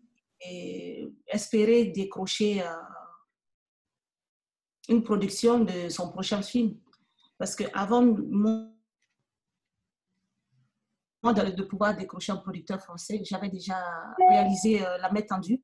et 0.47 1.09
espérer 1.27 1.85
décrocher 1.87 2.65
une 4.89 5.03
production 5.05 5.61
de 5.61 5.91
son 5.91 6.11
prochain 6.11 6.41
film. 6.43 6.81
Parce 7.37 7.55
qu'avant 7.55 8.03
moi 8.03 8.73
de 11.35 11.63
pouvoir 11.63 11.95
décrocher 11.97 12.33
un 12.33 12.37
producteur 12.37 12.81
français, 12.81 13.21
j'avais 13.25 13.51
déjà 13.51 13.77
réalisé 14.31 14.85
euh, 14.85 14.99
La 14.99 15.13
Main 15.13 15.23
tendue 15.23 15.61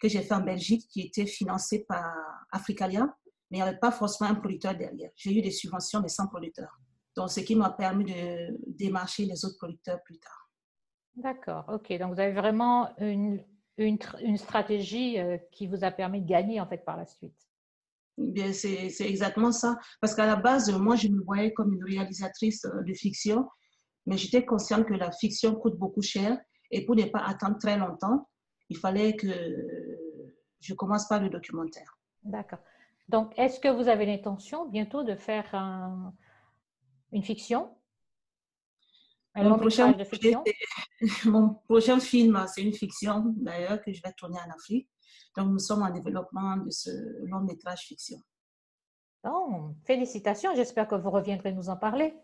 que 0.00 0.08
j'ai 0.08 0.22
fait 0.22 0.34
en 0.34 0.40
Belgique, 0.40 0.86
qui 0.90 1.02
était 1.02 1.26
financée 1.26 1.84
par 1.88 2.14
Africalia, 2.52 3.14
mais 3.50 3.58
il 3.58 3.62
n'y 3.62 3.68
avait 3.68 3.78
pas 3.78 3.90
forcément 3.90 4.30
un 4.30 4.34
producteur 4.34 4.76
derrière. 4.76 5.10
J'ai 5.16 5.36
eu 5.36 5.42
des 5.42 5.50
subventions, 5.50 6.00
mais 6.00 6.08
sans 6.08 6.26
producteur. 6.26 6.78
Donc, 7.16 7.30
ce 7.30 7.40
qui 7.40 7.56
m'a 7.56 7.70
permis 7.70 8.04
de 8.04 8.58
démarcher 8.66 9.24
les 9.24 9.44
autres 9.44 9.56
producteurs 9.58 10.02
plus 10.04 10.18
tard. 10.18 10.50
D'accord, 11.16 11.64
ok. 11.68 11.98
Donc, 11.98 12.14
vous 12.14 12.20
avez 12.20 12.32
vraiment 12.32 12.96
une, 12.98 13.42
une, 13.76 13.98
une 14.20 14.36
stratégie 14.36 15.18
euh, 15.18 15.36
qui 15.50 15.66
vous 15.66 15.82
a 15.82 15.90
permis 15.90 16.20
de 16.22 16.28
gagner, 16.28 16.60
en 16.60 16.68
fait, 16.68 16.84
par 16.84 16.96
la 16.96 17.06
suite 17.06 17.48
c'est 18.52 19.06
exactement 19.08 19.52
ça. 19.52 19.78
Parce 20.00 20.14
qu'à 20.14 20.26
la 20.26 20.36
base, 20.36 20.70
moi, 20.72 20.96
je 20.96 21.08
me 21.08 21.22
voyais 21.22 21.52
comme 21.52 21.72
une 21.74 21.84
réalisatrice 21.84 22.64
euh, 22.64 22.82
de 22.82 22.94
fiction, 22.94 23.48
mais 24.06 24.16
j'étais 24.16 24.44
consciente 24.44 24.86
que 24.86 24.94
la 24.94 25.12
fiction 25.12 25.54
coûte 25.54 25.78
beaucoup 25.78 26.02
cher. 26.02 26.38
Et 26.70 26.84
pour 26.84 26.96
ne 26.96 27.04
pas 27.04 27.20
attendre 27.20 27.58
très 27.58 27.78
longtemps, 27.78 28.28
il 28.68 28.76
fallait 28.76 29.16
que 29.16 29.28
je 30.60 30.74
commence 30.74 31.06
par 31.08 31.20
le 31.20 31.28
documentaire. 31.28 31.98
D'accord. 32.22 32.58
Donc, 33.08 33.32
est-ce 33.38 33.58
que 33.60 33.68
vous 33.68 33.88
avez 33.88 34.06
l'intention 34.06 34.68
bientôt 34.68 35.02
de 35.02 35.14
faire 35.14 35.54
une 37.12 37.22
fiction? 37.22 37.74
Un 39.34 39.48
mon 39.48 39.58
prochain, 39.58 39.92
de 39.92 40.04
fiction? 40.04 40.42
mon 41.26 41.54
prochain 41.68 42.00
film, 42.00 42.44
c'est 42.52 42.62
une 42.62 42.74
fiction 42.74 43.34
d'ailleurs 43.36 43.80
que 43.80 43.92
je 43.92 44.02
vais 44.02 44.12
tourner 44.12 44.38
en 44.38 44.50
Afrique. 44.50 44.88
Donc, 45.36 45.48
nous 45.50 45.58
sommes 45.58 45.82
en 45.82 45.90
développement 45.90 46.56
de 46.56 46.70
ce 46.70 46.90
long 47.26 47.40
métrage 47.40 47.80
fiction. 47.80 48.18
Bon, 49.22 49.74
félicitations. 49.84 50.54
J'espère 50.54 50.88
que 50.88 50.96
vous 50.96 51.10
reviendrez 51.10 51.52
nous 51.52 51.68
en 51.68 51.76
parler. 51.76 52.14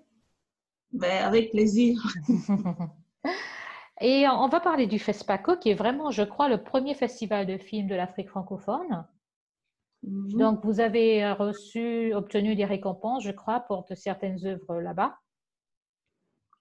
Ben, 0.93 1.25
avec 1.25 1.51
plaisir. 1.51 1.99
Et 4.07 4.29
on 4.29 4.49
va 4.49 4.61
parler 4.61 4.87
du 4.87 4.99
FESPACO, 4.99 5.57
qui 5.57 5.71
est 5.71 5.75
vraiment, 5.75 6.11
je 6.11 6.23
crois, 6.23 6.51
le 6.51 6.63
premier 6.63 6.95
festival 6.95 7.47
de 7.47 7.57
films 7.57 7.89
de 7.89 7.95
l'Afrique 7.95 8.29
francophone. 8.29 9.07
Mhm. 10.03 10.37
Donc, 10.37 10.63
vous 10.63 10.81
avez 10.81 11.33
reçu, 11.33 12.13
obtenu 12.13 12.55
des 12.55 12.67
récompenses, 12.67 13.25
je 13.25 13.31
crois, 13.31 13.61
pour 13.61 13.87
de 13.89 13.95
certaines 13.95 14.45
œuvres 14.45 14.79
là-bas, 14.79 15.19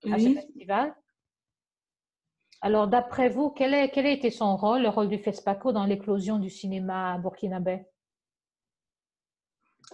à 0.09 0.17
ce 0.19 0.33
festival. 0.33 0.95
Alors, 2.61 2.87
d'après 2.87 3.27
vous, 3.27 3.49
quel, 3.49 3.73
est, 3.73 3.89
quel 3.89 4.05
a 4.05 4.11
été 4.11 4.29
son 4.29 4.55
rôle, 4.55 4.83
le 4.83 4.87
rôle 4.87 5.09
du 5.09 5.17
FESPACO 5.17 5.73
dans 5.73 5.83
l'éclosion 5.83 6.39
du 6.39 6.49
cinéma 6.49 7.17
burkinabé? 7.17 7.85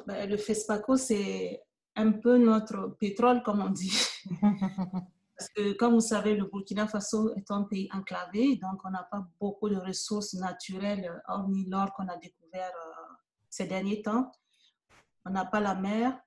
Ben, 0.06 0.30
Le 0.30 0.38
FESPACO, 0.38 0.98
c'est 0.98 1.64
un 1.96 2.12
peu 2.12 2.38
notre 2.38 2.96
pétrole, 3.00 3.42
comme 3.42 3.64
on 3.64 3.72
dit. 3.72 4.00
Parce 5.40 5.50
que, 5.52 5.72
comme 5.78 5.94
vous 5.94 6.02
savez, 6.02 6.36
le 6.36 6.48
Burkina 6.48 6.86
Faso 6.86 7.34
est 7.36 7.50
un 7.50 7.64
pays 7.64 7.88
enclavé, 7.94 8.58
donc 8.58 8.82
on 8.84 8.90
n'a 8.90 9.08
pas 9.10 9.26
beaucoup 9.40 9.70
de 9.70 9.78
ressources 9.78 10.34
naturelles, 10.34 11.10
hormis 11.30 11.66
l'or 11.70 11.94
qu'on 11.94 12.10
a 12.10 12.18
découvert 12.18 12.74
euh, 12.76 13.14
ces 13.50 13.66
derniers 13.66 14.02
temps. 14.02 14.30
On 15.24 15.30
n'a 15.30 15.46
pas 15.46 15.62
la 15.62 15.76
mer, 15.76 16.20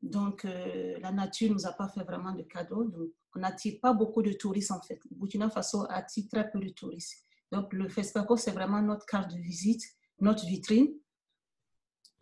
donc 0.00 0.44
euh, 0.44 1.00
la 1.00 1.10
nature 1.10 1.48
ne 1.48 1.54
nous 1.54 1.66
a 1.66 1.72
pas 1.72 1.88
fait 1.88 2.04
vraiment 2.04 2.30
de 2.30 2.42
cadeaux. 2.42 2.84
Donc, 2.84 3.08
on 3.34 3.40
n'attire 3.40 3.80
pas 3.82 3.92
beaucoup 3.92 4.22
de 4.22 4.32
touristes 4.32 4.70
en 4.70 4.80
fait. 4.80 5.00
Burkina 5.10 5.50
Faso 5.50 5.84
attire 5.88 6.28
très 6.30 6.48
peu 6.48 6.60
de 6.60 6.68
touristes. 6.68 7.26
Donc 7.50 7.72
le 7.72 7.88
FESPACO, 7.88 8.36
c'est 8.36 8.52
vraiment 8.52 8.80
notre 8.80 9.04
carte 9.04 9.32
de 9.32 9.38
visite, 9.40 9.82
notre 10.20 10.46
vitrine. 10.46 10.94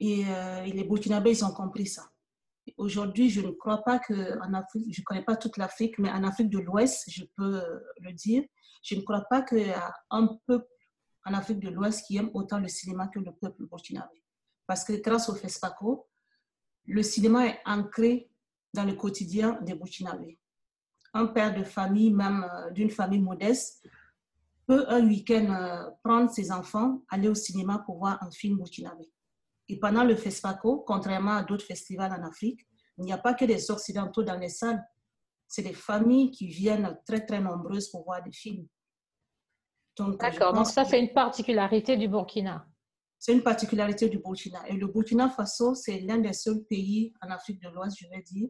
Et, 0.01 0.25
euh, 0.27 0.63
les 0.63 0.85
Burkinabés, 0.85 1.33
ils 1.33 1.45
ont 1.45 1.53
compris 1.53 1.87
ça. 1.87 2.11
Aujourd'hui, 2.77 3.31
je 3.31 3.41
ne 3.41 3.51
crois 3.53 3.83
pas 3.83 3.99
qu'en 3.99 4.53
Afrique, 4.55 4.93
je 4.93 5.01
ne 5.01 5.05
connais 5.05 5.25
pas 5.25 5.37
toute 5.37 5.57
l'Afrique, 5.57 5.99
mais 5.99 6.11
en 6.11 6.25
Afrique 6.25 6.51
de 6.51 6.59
l'Ouest, 6.59 7.05
je 7.09 7.25
peux 7.37 7.63
euh, 7.63 7.81
le 8.01 8.13
dire, 8.13 8.45
je 8.83 8.95
ne 8.95 9.03
crois 9.03 9.23
pas 9.23 9.43
qu'il 9.43 9.67
y 9.67 9.71
a 9.71 9.95
un 10.11 10.39
peuple 10.47 10.67
en 11.25 11.35
Afrique 11.35 11.61
de 11.61 11.69
l'Ouest 11.69 12.07
qui 12.07 12.17
aime 12.17 12.31
autant 12.35 12.59
le 12.59 12.69
cinéma 12.69 13.09
que 13.09 13.19
le 13.19 13.33
peuple 13.33 13.67
burkinabé. 13.67 14.23
Parce 14.67 14.85
que 14.85 14.95
grâce 14.95 15.29
au 15.29 15.35
FESPACO, 15.35 16.09
le 16.87 17.03
cinéma 17.03 17.47
est 17.47 17.61
ancré 17.65 18.31
dans 18.75 18.85
le 18.85 18.95
quotidien 18.95 19.59
des 19.63 19.75
Burkinabés 19.75 20.39
un 21.17 21.27
père 21.27 21.55
de 21.55 21.65
famille, 21.65 22.13
même 22.13 22.45
euh, 22.45 22.71
d'une 22.71 22.91
famille 22.91 23.21
modeste, 23.21 23.83
peut 24.67 24.85
un 24.89 25.07
week-end 25.07 25.47
euh, 25.51 25.91
prendre 26.03 26.31
ses 26.31 26.53
enfants, 26.53 27.03
aller 27.09 27.29
au 27.29 27.35
cinéma 27.35 27.83
pour 27.85 27.99
voir 27.99 28.23
un 28.23 28.31
film 28.31 28.59
burkinabé. 28.59 29.11
Et 29.69 29.79
pendant 29.79 30.05
le 30.05 30.15
FESPACO, 30.15 30.85
contrairement 30.87 31.37
à 31.37 31.43
d'autres 31.43 31.65
festivals 31.65 32.13
en 32.13 32.27
Afrique, 32.27 32.61
il 32.99 33.05
n'y 33.05 33.13
a 33.13 33.19
pas 33.19 33.35
que 33.35 33.45
des 33.45 33.71
Occidentaux 33.71 34.23
dans 34.23 34.39
les 34.39 34.49
salles. 34.49 34.83
C'est 35.49 35.63
des 35.63 35.75
familles 35.75 36.31
qui 36.31 36.47
viennent 36.47 36.99
très, 37.07 37.25
très 37.25 37.41
nombreuses 37.41 37.91
pour 37.91 38.05
voir 38.05 38.23
des 38.23 38.33
films. 38.33 38.67
D'accord, 39.99 40.53
donc 40.53 40.67
ça, 40.67 40.85
c'est 40.85 41.01
une 41.01 41.13
particularité 41.13 41.97
du 41.97 42.09
Burkina. 42.09 42.67
C'est 43.19 43.33
une 43.33 43.43
particularité 43.43 44.09
du 44.09 44.19
Burkina. 44.19 44.69
Et 44.69 44.75
le 44.75 44.87
Burkina 44.87 45.31
Faso, 45.31 45.75
c'est 45.75 46.01
l'un 46.01 46.19
des 46.19 46.35
seuls 46.35 46.65
pays 46.65 47.15
en 47.23 47.31
Afrique 47.31 47.63
de 47.63 47.69
l'Ouest, 47.71 47.97
je 47.99 48.09
vais 48.09 48.23
dire, 48.23 48.49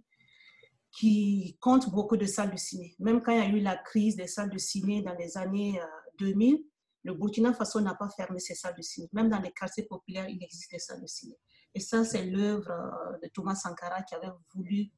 qui 0.90 1.57
compte 1.61 1.90
beaucoup 1.90 2.16
de 2.16 2.26
salles 2.26 2.50
de 2.50 2.57
ciné. 2.57 2.96
Même 2.98 3.22
quand 3.22 3.33
il 3.33 3.38
y 3.38 3.42
a 3.42 3.48
eu 3.48 3.61
la 3.61 3.76
crise 3.76 4.16
des 4.16 4.26
salles 4.26 4.50
de 4.50 4.59
ciné 4.59 5.02
dans 5.02 5.14
les 5.14 5.37
années 5.37 5.81
2000, 6.18 6.55
euh, 6.55 6.59
le 7.07 7.14
Burkina 7.14 7.53
Faso 7.55 7.81
n'a 7.81 7.95
pas 7.95 8.09
fermé 8.09 8.40
ses 8.40 8.55
salles 8.55 8.75
de 8.77 8.83
ciné. 8.83 9.09
Même 9.12 9.29
dans 9.29 9.40
les 9.40 9.53
quartiers 9.53 9.85
populaires, 9.85 10.29
il 10.29 10.42
existe 10.42 10.73
des 10.73 10.81
salles 10.81 11.01
de 11.01 11.07
ciné. 11.07 11.38
Et 11.73 11.81
ça, 11.81 12.05
c'est 12.05 12.25
l'œuvre 12.25 12.71
euh, 12.71 13.19
de 13.23 13.29
Thomas 13.29 13.55
Sankara 13.55 14.03
qui 14.03 14.14
avait 14.16 14.33
voulu 14.55 14.90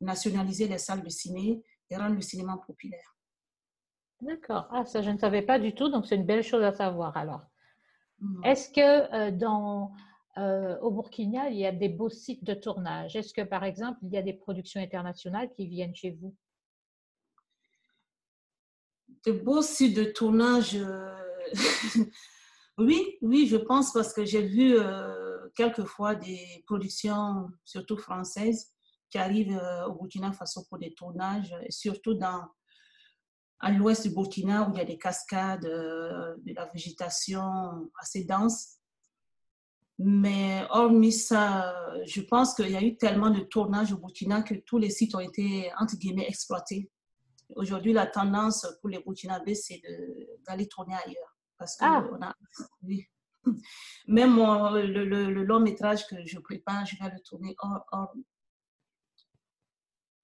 nationaliser 0.00 0.68
les 0.68 0.78
salles 0.78 1.02
de 1.02 1.08
ciné 1.10 1.62
et 1.90 1.96
rendre 1.96 2.14
le 2.14 2.22
cinéma 2.22 2.58
populaire. 2.66 3.14
D'accord. 4.22 4.68
Ah, 4.70 4.86
ça, 4.86 5.02
je 5.02 5.10
ne 5.10 5.18
savais 5.18 5.42
pas 5.42 5.58
du 5.58 5.74
tout, 5.74 5.90
donc 5.90 6.06
c'est 6.06 6.16
une 6.16 6.24
belle 6.24 6.42
chose 6.42 6.62
à 6.62 6.72
savoir 6.72 7.16
alors. 7.16 7.46
Est-ce 8.44 8.68
que 8.68 9.14
euh, 9.14 9.30
dans, 9.30 9.92
euh, 10.38 10.78
au 10.80 10.90
Burkina, 10.90 11.48
il 11.50 11.58
y 11.58 11.66
a 11.66 11.72
des 11.72 11.88
beaux 11.88 12.10
sites 12.10 12.44
de 12.44 12.54
tournage? 12.54 13.16
Est-ce 13.16 13.32
que, 13.34 13.42
par 13.42 13.64
exemple, 13.64 13.98
il 14.02 14.10
y 14.10 14.18
a 14.18 14.22
des 14.22 14.34
productions 14.34 14.80
internationales 14.80 15.50
qui 15.54 15.66
viennent 15.66 15.94
chez 15.94 16.12
vous? 16.12 16.34
De 19.26 19.32
beaux 19.32 19.62
sites 19.62 19.96
de 19.96 20.04
tournage 20.04 20.78
Oui, 22.78 23.18
oui, 23.20 23.46
je 23.46 23.58
pense 23.58 23.92
parce 23.92 24.14
que 24.14 24.24
j'ai 24.24 24.40
vu 24.40 24.74
quelquefois 25.54 26.14
des 26.14 26.64
productions, 26.66 27.50
surtout 27.62 27.98
françaises, 27.98 28.72
qui 29.10 29.18
arrivent 29.18 29.60
au 29.86 29.92
Burkina 29.92 30.32
Faso 30.32 30.64
pour 30.66 30.78
des 30.78 30.94
tournages, 30.94 31.54
et 31.66 31.72
surtout 31.72 32.14
dans 32.14 32.40
à 33.60 33.70
l'ouest 33.70 34.06
du 34.06 34.14
Burkina 34.14 34.68
où 34.68 34.72
il 34.72 34.78
y 34.78 34.80
a 34.80 34.84
des 34.84 34.98
cascades, 34.98 35.66
euh, 35.66 36.34
de 36.38 36.54
la 36.54 36.66
végétation 36.66 37.90
assez 38.00 38.24
dense. 38.24 38.78
Mais 39.98 40.64
hormis 40.70 41.12
ça, 41.12 41.74
je 42.06 42.22
pense 42.22 42.54
qu'il 42.54 42.70
y 42.70 42.76
a 42.76 42.82
eu 42.82 42.96
tellement 42.96 43.28
de 43.28 43.40
tournages 43.40 43.92
au 43.92 43.98
Burkina 43.98 44.42
que 44.42 44.54
tous 44.54 44.78
les 44.78 44.88
sites 44.88 45.14
ont 45.14 45.20
été, 45.20 45.70
entre 45.78 45.96
guillemets, 45.96 46.26
exploités. 46.26 46.90
Aujourd'hui, 47.54 47.92
la 47.92 48.06
tendance 48.06 48.66
pour 48.80 48.88
les 48.88 49.00
Burkinabés, 49.00 49.54
c'est 49.54 49.82
d'aller 50.46 50.66
tourner 50.68 50.94
ailleurs. 50.94 51.29
Parce 51.60 51.76
que 51.76 51.84
ah. 51.84 52.08
on 52.10 52.22
a, 52.22 52.34
Même 54.08 54.36
le, 54.36 55.04
le, 55.04 55.44
long 55.44 55.60
métrage 55.60 56.06
que 56.06 56.24
je 56.24 56.38
prépare, 56.38 56.86
je 56.86 56.96
vais 56.96 57.10
le 57.10 57.20
tourner 57.20 57.54
hors, 57.58 58.14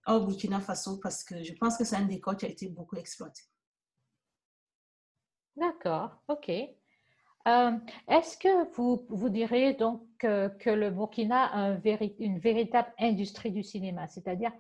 au 0.07 0.21
Burkina 0.21 0.61
Faso 0.61 0.99
parce 0.99 1.23
que 1.25 1.43
je 1.43 1.53
pense 1.55 1.77
que 1.77 1.85
c'est 1.85 1.97
un 1.97 2.07
décor 2.07 2.37
qui 2.37 2.47
a 2.47 2.49
été 2.49 2.69
beaucoup 2.69 2.97
exploité. 2.97 3.43
D'accord, 5.57 6.23
ok. 6.29 6.49
Euh, 6.49 7.73
est-ce 8.09 8.39
que 8.39 8.75
vous, 8.75 9.07
vous 9.11 9.29
direz 9.29 9.75
donc 9.75 10.07
que, 10.19 10.71
le 10.71 10.91
Burkina 10.91 11.45
a 11.47 11.79
une 12.19 12.39
véritable 12.39 12.93
industrie 12.99 13.53
du 13.53 13.63
cinéma, 13.63 14.09
c'est-à-dire 14.09 14.53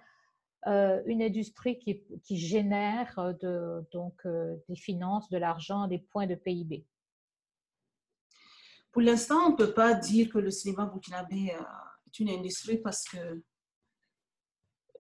euh, 0.67 1.03
une 1.07 1.23
industrie 1.23 1.79
qui, 1.79 2.03
qui 2.25 2.39
génère 2.39 3.35
de, 3.41 3.85
donc, 3.93 4.15
euh, 4.27 4.57
des 4.69 4.77
finances, 4.77 5.29
de 5.31 5.39
l'argent, 5.39 5.87
des 5.87 5.99
points 5.99 6.27
de 6.27 6.35
PIB 6.35 6.85
Pour 8.91 9.03
l'instant, 9.03 9.47
on 9.47 9.51
ne 9.51 9.57
peut 9.57 9.73
pas 9.73 9.95
dire 9.95 10.29
que 10.29 10.39
le 10.39 10.51
cinéma 10.51 10.87
burkinabé 10.87 11.53
est 12.07 12.19
une 12.19 12.31
industrie 12.31 12.79
parce 12.79 13.05
que 13.05 13.43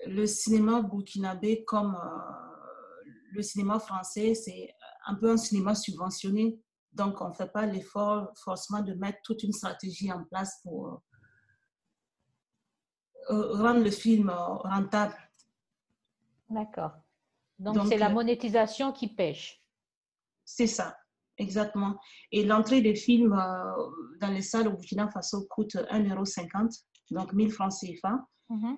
le 0.05 0.27
cinéma 0.27 0.83
burkinabé, 0.83 1.65
comme 1.65 1.95
euh, 1.95 3.11
le 3.33 3.43
cinéma 3.43 3.79
français, 3.79 4.35
c'est 4.35 4.75
un 5.07 5.15
peu 5.15 5.31
un 5.31 5.37
cinéma 5.37 5.75
subventionné. 5.75 6.61
Donc, 6.93 7.21
on 7.21 7.29
ne 7.29 7.35
fait 7.35 7.51
pas 7.51 7.67
l'effort 7.67 8.33
forcément 8.37 8.83
de 8.83 8.95
mettre 8.95 9.19
toute 9.23 9.43
une 9.43 9.53
stratégie 9.53 10.13
en 10.13 10.25
place 10.25 10.61
pour 10.63 11.03
euh, 13.31 13.53
rendre 13.57 13.83
le 13.83 13.91
film 13.91 14.31
rentable. 14.31 15.15
D'accord. 16.49 16.93
Donc, 17.59 17.77
c'est 17.89 17.99
la 17.99 18.11
euh, 18.11 18.15
monétisation 18.15 18.93
qui 18.93 19.09
pêche. 19.09 19.63
C'est 20.45 20.67
ça, 20.67 20.97
exactement. 21.39 21.99
Et 22.31 22.45
l'entrée 22.45 22.81
des 22.81 22.95
films 22.95 23.37
dans 24.21 24.31
les 24.31 24.43
salles 24.43 24.69
au 24.69 24.73
Burkina 24.73 25.09
Faso 25.09 25.47
coûte 25.47 25.75
1,50€, 25.75 26.85
donc 27.11 27.33
1000 27.33 27.51
francs 27.51 27.73
CFA. 27.73 28.27
Mm 28.49 28.77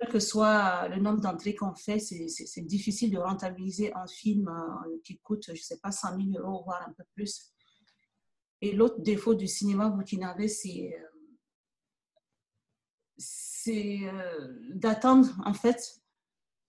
quel 0.00 0.08
que 0.08 0.18
soit 0.18 0.88
le 0.88 0.98
nombre 0.98 1.20
d'entrées 1.20 1.54
qu'on 1.54 1.74
fait, 1.74 1.98
c'est 1.98 2.62
difficile 2.62 3.10
de 3.10 3.18
rentabiliser 3.18 3.92
un 3.94 4.06
film 4.06 4.48
euh, 4.48 4.96
qui 5.04 5.18
coûte, 5.18 5.44
je 5.48 5.52
ne 5.52 5.56
sais 5.56 5.78
pas, 5.78 5.92
100 5.92 6.16
000 6.32 6.42
euros, 6.42 6.62
voire 6.64 6.82
un 6.88 6.92
peu 6.92 7.04
plus. 7.14 7.52
Et 8.62 8.72
l'autre 8.72 9.00
défaut 9.00 9.34
du 9.34 9.46
cinéma 9.46 9.90
burkinabé, 9.90 10.48
c'est 10.48 10.94
euh, 14.04 14.56
d'attendre, 14.74 15.28
en 15.44 15.52
fait, 15.52 15.99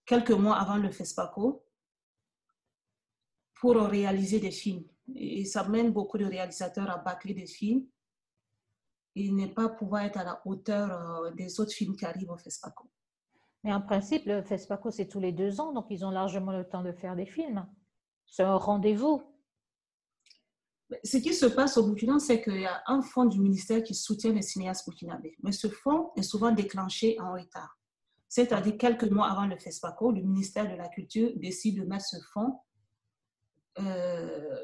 quelques 0.04 0.30
mois 0.30 0.56
avant 0.56 0.76
le 0.76 0.90
FESPACO 0.90 1.64
pour 3.54 3.76
réaliser 3.76 4.40
des 4.40 4.50
films. 4.50 4.84
Et 5.14 5.44
ça 5.44 5.68
mène 5.68 5.92
beaucoup 5.92 6.18
de 6.18 6.24
réalisateurs 6.24 6.90
à 6.90 6.98
bâcler 6.98 7.34
des 7.34 7.46
films 7.46 7.86
et 9.14 9.30
ne 9.30 9.46
pas 9.46 9.68
pouvoir 9.68 10.02
être 10.02 10.18
à 10.18 10.24
la 10.24 10.42
hauteur 10.44 10.90
euh, 10.90 11.30
des 11.32 11.60
autres 11.60 11.72
films 11.72 11.96
qui 11.96 12.04
arrivent 12.04 12.30
au 12.30 12.36
FESPACO. 12.36 12.88
Mais 13.64 13.72
en 13.72 13.80
principe, 13.80 14.26
le 14.26 14.42
FESPACO, 14.42 14.90
c'est 14.90 15.06
tous 15.06 15.20
les 15.20 15.32
deux 15.32 15.60
ans, 15.60 15.72
donc 15.72 15.86
ils 15.90 16.04
ont 16.04 16.10
largement 16.10 16.52
le 16.52 16.68
temps 16.68 16.82
de 16.82 16.92
faire 16.92 17.14
des 17.14 17.26
films. 17.26 17.66
C'est 18.26 18.42
un 18.42 18.56
rendez-vous. 18.56 19.22
Ce 21.04 21.16
qui 21.18 21.32
se 21.32 21.46
passe 21.46 21.76
au 21.76 21.86
Burkina, 21.86 22.18
c'est 22.18 22.42
qu'il 22.42 22.60
y 22.60 22.66
a 22.66 22.82
un 22.86 23.02
fonds 23.02 23.24
du 23.24 23.38
ministère 23.40 23.82
qui 23.82 23.94
soutient 23.94 24.32
les 24.32 24.42
cinéastes 24.42 24.86
burkinabés. 24.86 25.36
Mais 25.42 25.52
ce 25.52 25.68
fonds 25.68 26.10
est 26.16 26.22
souvent 26.22 26.50
déclenché 26.50 27.18
en 27.20 27.34
retard. 27.34 27.78
C'est-à-dire 28.34 28.78
quelques 28.78 29.10
mois 29.10 29.30
avant 29.30 29.44
le 29.44 29.58
FESPACO, 29.58 30.10
le 30.10 30.22
ministère 30.22 30.66
de 30.66 30.74
la 30.74 30.88
Culture 30.88 31.32
décide 31.36 31.82
de 31.82 31.84
mettre 31.84 32.06
ce 32.06 32.16
fonds, 32.32 32.60
euh, 33.78 34.56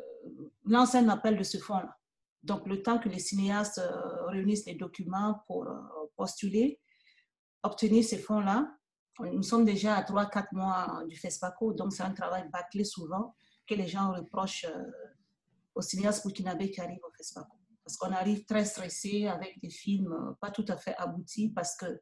lance 0.64 0.94
un 0.94 1.06
appel 1.10 1.36
de 1.36 1.42
ce 1.42 1.58
fonds-là. 1.58 1.94
Donc, 2.42 2.66
le 2.66 2.82
temps 2.82 2.98
que 2.98 3.10
les 3.10 3.18
cinéastes 3.18 3.76
euh, 3.76 4.26
réunissent 4.28 4.64
les 4.64 4.74
documents 4.74 5.42
pour 5.46 5.68
euh, 5.68 5.74
postuler, 6.16 6.80
obtenir 7.62 8.02
ces 8.02 8.16
fonds-là, 8.16 8.74
nous 9.20 9.42
sommes 9.42 9.66
déjà 9.66 9.96
à 9.96 10.02
3-4 10.02 10.46
mois 10.52 11.04
du 11.06 11.16
FESPACO, 11.16 11.74
donc 11.74 11.92
c'est 11.92 12.04
un 12.04 12.14
travail 12.14 12.48
bâclé 12.50 12.84
souvent 12.84 13.34
que 13.66 13.74
les 13.74 13.86
gens 13.86 14.14
reprochent 14.14 14.64
euh, 14.64 14.90
aux 15.74 15.82
cinéastes 15.82 16.24
burkinabés 16.24 16.70
qui 16.70 16.80
arrivent 16.80 17.04
au 17.06 17.12
FESPACO. 17.18 17.54
Parce 17.84 17.98
qu'on 17.98 18.12
arrive 18.12 18.46
très 18.46 18.64
stressé 18.64 19.26
avec 19.26 19.60
des 19.60 19.68
films 19.68 20.36
pas 20.40 20.50
tout 20.50 20.64
à 20.68 20.78
fait 20.78 20.96
aboutis 20.96 21.50
parce 21.50 21.76
que 21.76 22.00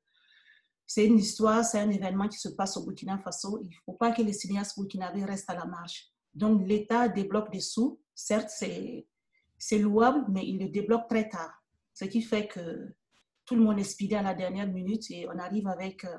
c'est 0.86 1.04
une 1.04 1.18
histoire, 1.18 1.64
c'est 1.64 1.80
un 1.80 1.90
événement 1.90 2.28
qui 2.28 2.38
se 2.38 2.48
passe 2.48 2.76
au 2.76 2.84
Burkina 2.84 3.18
Faso. 3.18 3.58
Il 3.60 3.68
ne 3.68 3.74
faut 3.84 3.94
pas 3.94 4.12
que 4.12 4.22
les 4.22 4.32
cinéastes 4.32 4.78
burkinabés 4.78 5.24
restent 5.24 5.50
à 5.50 5.54
la 5.54 5.64
marge. 5.64 6.06
Donc 6.32 6.62
l'État 6.66 7.08
débloque 7.08 7.50
des 7.50 7.60
sous. 7.60 8.00
Certes, 8.14 8.50
c'est 8.50 9.78
louable, 9.78 10.24
mais 10.28 10.46
il 10.46 10.58
le 10.58 10.68
débloque 10.68 11.08
très 11.08 11.28
tard. 11.28 11.52
Ce 11.92 12.04
qui 12.04 12.22
fait 12.22 12.46
que 12.46 12.94
tout 13.44 13.56
le 13.56 13.62
monde 13.62 13.78
est 13.78 13.84
speedé 13.84 14.14
à 14.16 14.22
la 14.22 14.34
dernière 14.34 14.68
minute 14.68 15.10
et 15.10 15.26
on 15.28 15.38
arrive 15.38 15.66
avec 15.66 16.04
euh, 16.04 16.16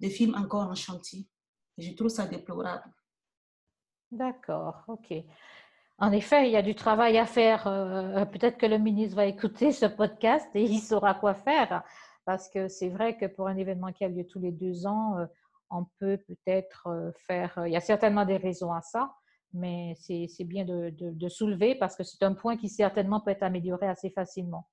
des 0.00 0.10
films 0.10 0.34
encore 0.34 0.68
en 0.68 0.74
chantier. 0.74 1.28
je 1.78 1.92
trouve 1.92 2.08
ça 2.08 2.26
déplorable. 2.26 2.92
D'accord, 4.10 4.82
ok. 4.88 5.14
En 5.98 6.12
effet, 6.12 6.48
il 6.48 6.52
y 6.52 6.56
a 6.56 6.62
du 6.62 6.74
travail 6.74 7.18
à 7.18 7.26
faire. 7.26 7.66
Euh, 7.66 8.24
peut-être 8.24 8.56
que 8.56 8.66
le 8.66 8.78
ministre 8.78 9.16
va 9.16 9.26
écouter 9.26 9.70
ce 9.70 9.86
podcast 9.86 10.48
et 10.54 10.62
il 10.62 10.80
saura 10.80 11.14
quoi 11.14 11.34
faire. 11.34 11.84
Parce 12.30 12.48
que 12.48 12.68
c'est 12.68 12.90
vrai 12.90 13.16
que 13.16 13.26
pour 13.26 13.48
un 13.48 13.56
événement 13.56 13.90
qui 13.90 14.04
a 14.04 14.08
lieu 14.08 14.24
tous 14.24 14.38
les 14.38 14.52
deux 14.52 14.86
ans, 14.86 15.18
euh, 15.18 15.26
on 15.68 15.84
peut 15.98 16.16
peut-être 16.28 16.86
euh, 16.86 17.10
faire... 17.26 17.60
Il 17.66 17.72
y 17.72 17.76
a 17.76 17.80
certainement 17.80 18.24
des 18.24 18.36
raisons 18.36 18.72
à 18.72 18.82
ça, 18.82 19.12
mais 19.52 19.96
c'est 19.98 20.44
bien 20.44 20.64
de, 20.64 20.94
de 20.96 21.28
soulever 21.28 21.74
parce 21.74 21.96
que 21.96 22.04
c'est 22.04 22.22
un 22.22 22.34
point 22.34 22.56
qui 22.56 22.68
certainement 22.68 23.20
peut 23.20 23.32
être 23.32 23.42
amélioré 23.42 23.88
assez 23.88 24.10
facilement. 24.10 24.68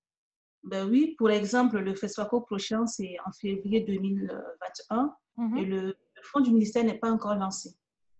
Ben 0.65 0.88
oui, 0.88 1.15
pour 1.17 1.32
exemple, 1.32 1.80
le 1.80 1.96
FESFACO 1.96 2.41
prochain, 2.41 2.86
c'est 2.86 3.15
en 3.26 3.32
février 3.32 3.82
2021 3.82 5.15
mhm. 5.38 5.58
et 5.58 5.65
le, 5.65 5.98
fonds 6.22 6.41
du 6.41 6.52
ministère 6.52 6.84
n'est 6.84 7.00
pas 7.00 7.10
encore 7.10 7.34
lancé. 7.34 7.72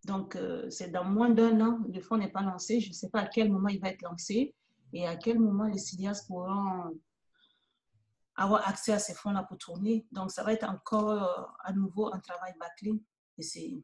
Donc, 0.06 0.36
euh, 0.36 0.68
c'est 0.72 0.90
dans 0.90 1.06
moins 1.06 1.30
d'un 1.30 1.62
an, 1.62 1.78
le 1.94 2.02
fonds 2.02 2.18
n'est 2.18 2.32
pas 2.32 2.42
lancé. 2.42 2.80
Je 2.80 2.90
ne 2.90 2.94
sais 2.94 3.10
pas 3.12 3.20
à 3.20 3.28
quel 3.28 3.52
moment 3.52 3.70
il 3.70 3.80
va 3.80 3.90
être 3.90 4.02
lancé 4.02 4.56
et 4.94 5.06
à 5.06 5.16
quel 5.16 5.38
moment 5.38 5.66
les 5.66 5.78
CIDIAS 5.78 6.24
pourront 6.28 6.98
avoir 8.38 8.68
accès 8.68 8.94
à 8.94 9.00
ces 9.00 9.14
fonds-là 9.14 9.44
pour 9.44 9.58
tourner. 9.58 10.08
Donc, 10.12 10.32
ça 10.32 10.44
va 10.44 10.54
être 10.54 10.70
encore 10.70 11.10
euh, 11.10 11.44
à 11.64 11.74
nouveau 11.74 12.14
un 12.14 12.20
travail 12.20 12.54
bâclé. 12.60 12.94
Et 13.38 13.44
c'est 13.44 13.84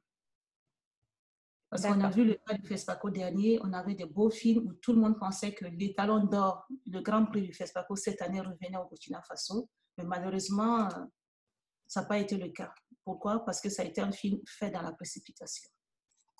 parce 1.73 1.87
qu'on 1.87 2.01
a 2.01 2.09
vu 2.11 2.23
le 2.23 2.35
cas 2.35 2.53
du 2.53 2.67
FESPACO 2.67 3.09
dernier, 3.09 3.59
on 3.63 3.73
avait 3.73 3.95
des 3.95 4.05
beaux 4.05 4.29
films 4.29 4.67
où 4.67 4.73
tout 4.73 4.93
le 4.93 5.01
monde 5.01 5.17
pensait 5.17 5.55
que 5.55 5.65
les 5.65 5.95
talons 5.95 6.23
d'or, 6.23 6.67
le 6.85 7.01
Grand 7.01 7.25
Prix 7.25 7.41
du 7.41 7.51
FESPACO 7.51 7.95
cette 7.95 8.21
année 8.21 8.41
revenait 8.41 8.77
au 8.77 8.87
Burkina 8.87 9.23
Faso. 9.23 9.67
Mais 9.97 10.03
malheureusement, 10.03 10.85
euh, 10.85 11.05
ça 11.87 12.01
n'a 12.01 12.07
pas 12.07 12.19
été 12.19 12.37
le 12.37 12.49
cas. 12.49 12.71
Pourquoi? 13.03 13.43
Parce 13.43 13.59
que 13.59 13.69
ça 13.69 13.81
a 13.81 13.85
été 13.85 14.01
un 14.01 14.11
film 14.11 14.39
fait 14.45 14.69
dans 14.69 14.83
la 14.83 14.91
précipitation. 14.91 15.67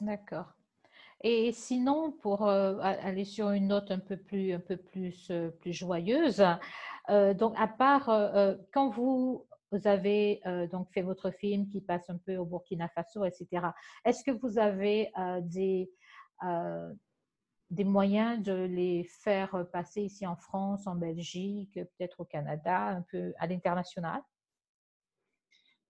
D'accord. 0.02 0.54
Et 1.24 1.54
sinon, 1.54 2.12
pour 2.12 2.48
euh, 2.48 2.78
aller 2.82 3.24
sur 3.24 3.52
une 3.52 3.68
note 3.68 3.92
un 3.92 4.00
peu 4.00 4.18
plus, 4.18 4.54
un 4.54 4.60
peu 4.60 4.76
plus, 4.78 5.30
euh, 5.32 5.50
plus 5.50 5.74
joyeuse, 5.74 6.44
donc 7.10 7.54
à 7.58 7.68
part 7.68 8.06
quand 8.72 8.90
vous 8.90 9.46
avez 9.86 10.42
euh, 10.46 10.68
donc 10.68 10.92
fait 10.92 11.02
votre 11.02 11.32
film 11.32 11.68
qui 11.68 11.82
passe 11.82 12.10
un 12.10 12.18
peu 12.18 12.38
au 12.38 12.46
Burkina 12.46 12.88
Faso, 12.90 13.26
etc. 13.26 13.68
Est-ce 14.06 14.24
que 14.24 14.32
vous 14.32 14.60
avez 14.60 15.12
euh, 15.18 15.42
euh, 16.44 16.94
des 17.70 17.84
moyens 17.84 18.42
de 18.42 18.54
les 18.54 19.04
faire 19.04 19.66
passer 19.72 20.04
ici 20.04 20.28
en 20.28 20.36
France, 20.36 20.86
en 20.88 20.96
Belgique, 20.96 21.74
peut-être 21.74 22.20
au 22.22 22.26
Canada, 22.26 22.88
un 22.88 23.02
peu 23.02 23.34
à 23.40 23.48
l'international? 23.48 24.22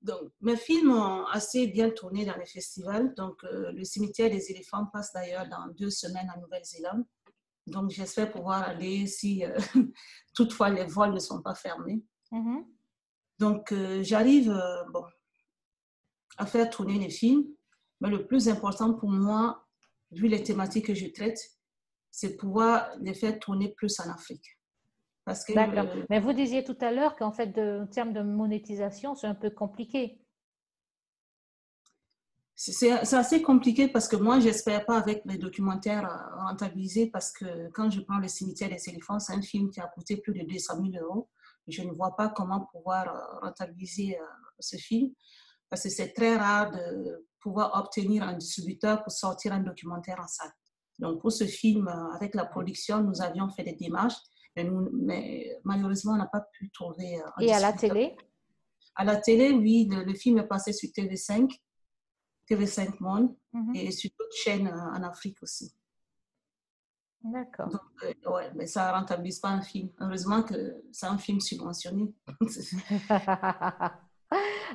Donc, 0.04 0.32
mes 0.42 0.58
films 0.58 0.92
ont 0.92 1.26
assez 1.28 1.68
bien 1.68 1.90
tourné 1.90 2.26
dans 2.26 2.36
les 2.36 2.46
festivals. 2.46 3.14
Donc, 3.16 3.42
euh, 3.46 3.72
le 3.72 3.86
cimetière 3.86 4.30
des 4.30 4.52
éléphants 4.52 4.86
passe 4.88 5.14
d'ailleurs 5.14 5.48
dans 5.48 5.68
deux 5.78 5.90
semaines 5.90 6.30
en 6.36 6.42
Nouvelle-Zélande. 6.42 7.06
Donc, 7.68 7.90
j'espère 7.90 8.30
pouvoir 8.30 8.64
aller 8.64 9.08
si 9.08 9.46
euh, 9.46 9.58
toutefois 10.36 10.70
les 10.70 10.86
vols 10.86 11.14
ne 11.14 11.20
sont 11.20 11.42
pas 11.42 11.56
fermés. 11.56 12.04
Mm-hmm. 12.34 12.66
Donc, 13.40 13.72
euh, 13.72 14.04
j'arrive 14.04 14.54
bon, 14.92 15.06
à 16.38 16.46
faire 16.46 16.70
tourner 16.70 17.00
les 17.00 17.10
films. 17.10 17.46
Mais 18.02 18.10
le 18.10 18.28
plus 18.28 18.50
important 18.50 18.94
pour 18.94 19.10
moi, 19.10 19.66
vu 20.12 20.28
les 20.28 20.44
thématiques 20.44 20.88
que 20.88 20.94
je 20.94 21.08
traite, 21.08 21.40
c'est 22.12 22.36
pouvoir 22.36 22.90
les 23.00 23.14
faire 23.14 23.40
tourner 23.40 23.74
plus 23.74 23.98
en 24.02 24.10
Afrique. 24.10 24.60
D'accord. 25.26 25.86
Euh, 25.96 26.06
Mais 26.10 26.20
vous 26.20 26.34
disiez 26.34 26.64
tout 26.64 26.78
à 26.82 26.92
l'heure 26.92 27.16
qu'en 27.16 27.32
fait, 27.32 27.48
de, 27.48 27.82
en 27.84 27.88
termes 27.88 28.14
de 28.14 28.22
monétisation, 28.22 29.16
c'est 29.16 29.28
un 29.28 29.36
peu 29.36 29.50
compliqué. 29.50 30.20
C'est 32.56 32.92
assez 32.92 33.42
compliqué 33.42 33.88
parce 33.88 34.08
que 34.08 34.16
moi, 34.16 34.40
j'espère 34.40 34.86
pas 34.86 34.98
avec 34.98 35.26
mes 35.26 35.38
documentaires 35.38 36.08
rentabiliser 36.38 37.10
parce 37.10 37.32
que 37.32 37.70
quand 37.72 37.90
je 37.90 38.00
prends 38.02 38.20
Le 38.20 38.28
cimetière 38.28 38.70
des 38.70 38.90
éléphants, 38.90 39.20
c'est 39.20 39.34
un 39.34 39.42
film 39.42 39.70
qui 39.72 39.82
a 39.82 39.88
coûté 39.88 40.18
plus 40.18 40.34
de 40.34 40.46
200 40.46 40.76
000 40.92 41.04
euros. 41.04 41.30
Je 41.68 41.82
ne 41.82 41.92
vois 41.92 42.16
pas 42.16 42.30
comment 42.30 42.68
pouvoir 42.72 43.08
euh, 43.08 43.40
rentabiliser 43.42 44.18
euh, 44.18 44.24
ce 44.60 44.78
film 44.78 45.12
parce 45.70 45.84
que 45.84 45.90
c'est 45.90 46.14
très 46.14 46.38
rare 46.38 46.72
de 46.72 47.26
pouvoir 47.40 47.72
obtenir 47.76 48.24
un 48.24 48.34
distributeur 48.34 49.04
pour 49.04 49.12
sortir 49.12 49.54
un 49.54 49.62
documentaire 49.62 50.20
en 50.20 50.28
salle. 50.28 50.52
Donc, 51.00 51.22
pour 51.22 51.32
ce 51.32 51.46
film, 51.46 51.88
avec 52.14 52.36
la 52.36 52.46
production, 52.46 53.02
nous 53.02 53.22
avions 53.22 53.50
fait 53.50 53.64
des 53.64 53.74
démarches 53.74 54.22
mais, 54.56 55.60
malheureusement, 55.64 56.14
on 56.14 56.18
n'a 56.18 56.28
pas 56.28 56.42
pu 56.54 56.70
trouver. 56.72 57.20
Euh, 57.20 57.42
Et 57.42 57.54
à 57.54 57.60
la 57.60 57.74
télé? 57.74 58.16
À 58.96 59.04
la 59.04 59.16
télé, 59.18 59.52
oui, 59.52 59.90
le, 59.90 60.14
film 60.14 60.38
est 60.38 60.48
passé 60.48 60.72
sur 60.74 60.90
TV5, 60.90 61.50
TV5 62.50 62.96
Monde, 63.00 63.36
mhm. 63.54 63.76
et 63.76 63.92
sur 63.92 64.12
d'autres 64.18 64.36
chaînes 64.36 64.68
euh, 64.68 64.98
en 64.98 65.04
Afrique 65.04 65.42
aussi. 65.42 65.74
D'accord. 67.24 67.70
Donc, 67.70 67.82
euh, 68.04 68.14
ouais, 68.32 68.52
mais 68.54 68.68
ça 68.68 68.90
ne 68.90 68.94
rentabilise 68.98 69.40
pas 69.40 69.50
un 69.50 69.62
film. 69.62 69.90
Heureusement 70.00 70.44
que 70.44 70.84
c'est 70.92 71.06
un 71.08 71.18
film 71.18 71.40
subventionné. 71.40 72.14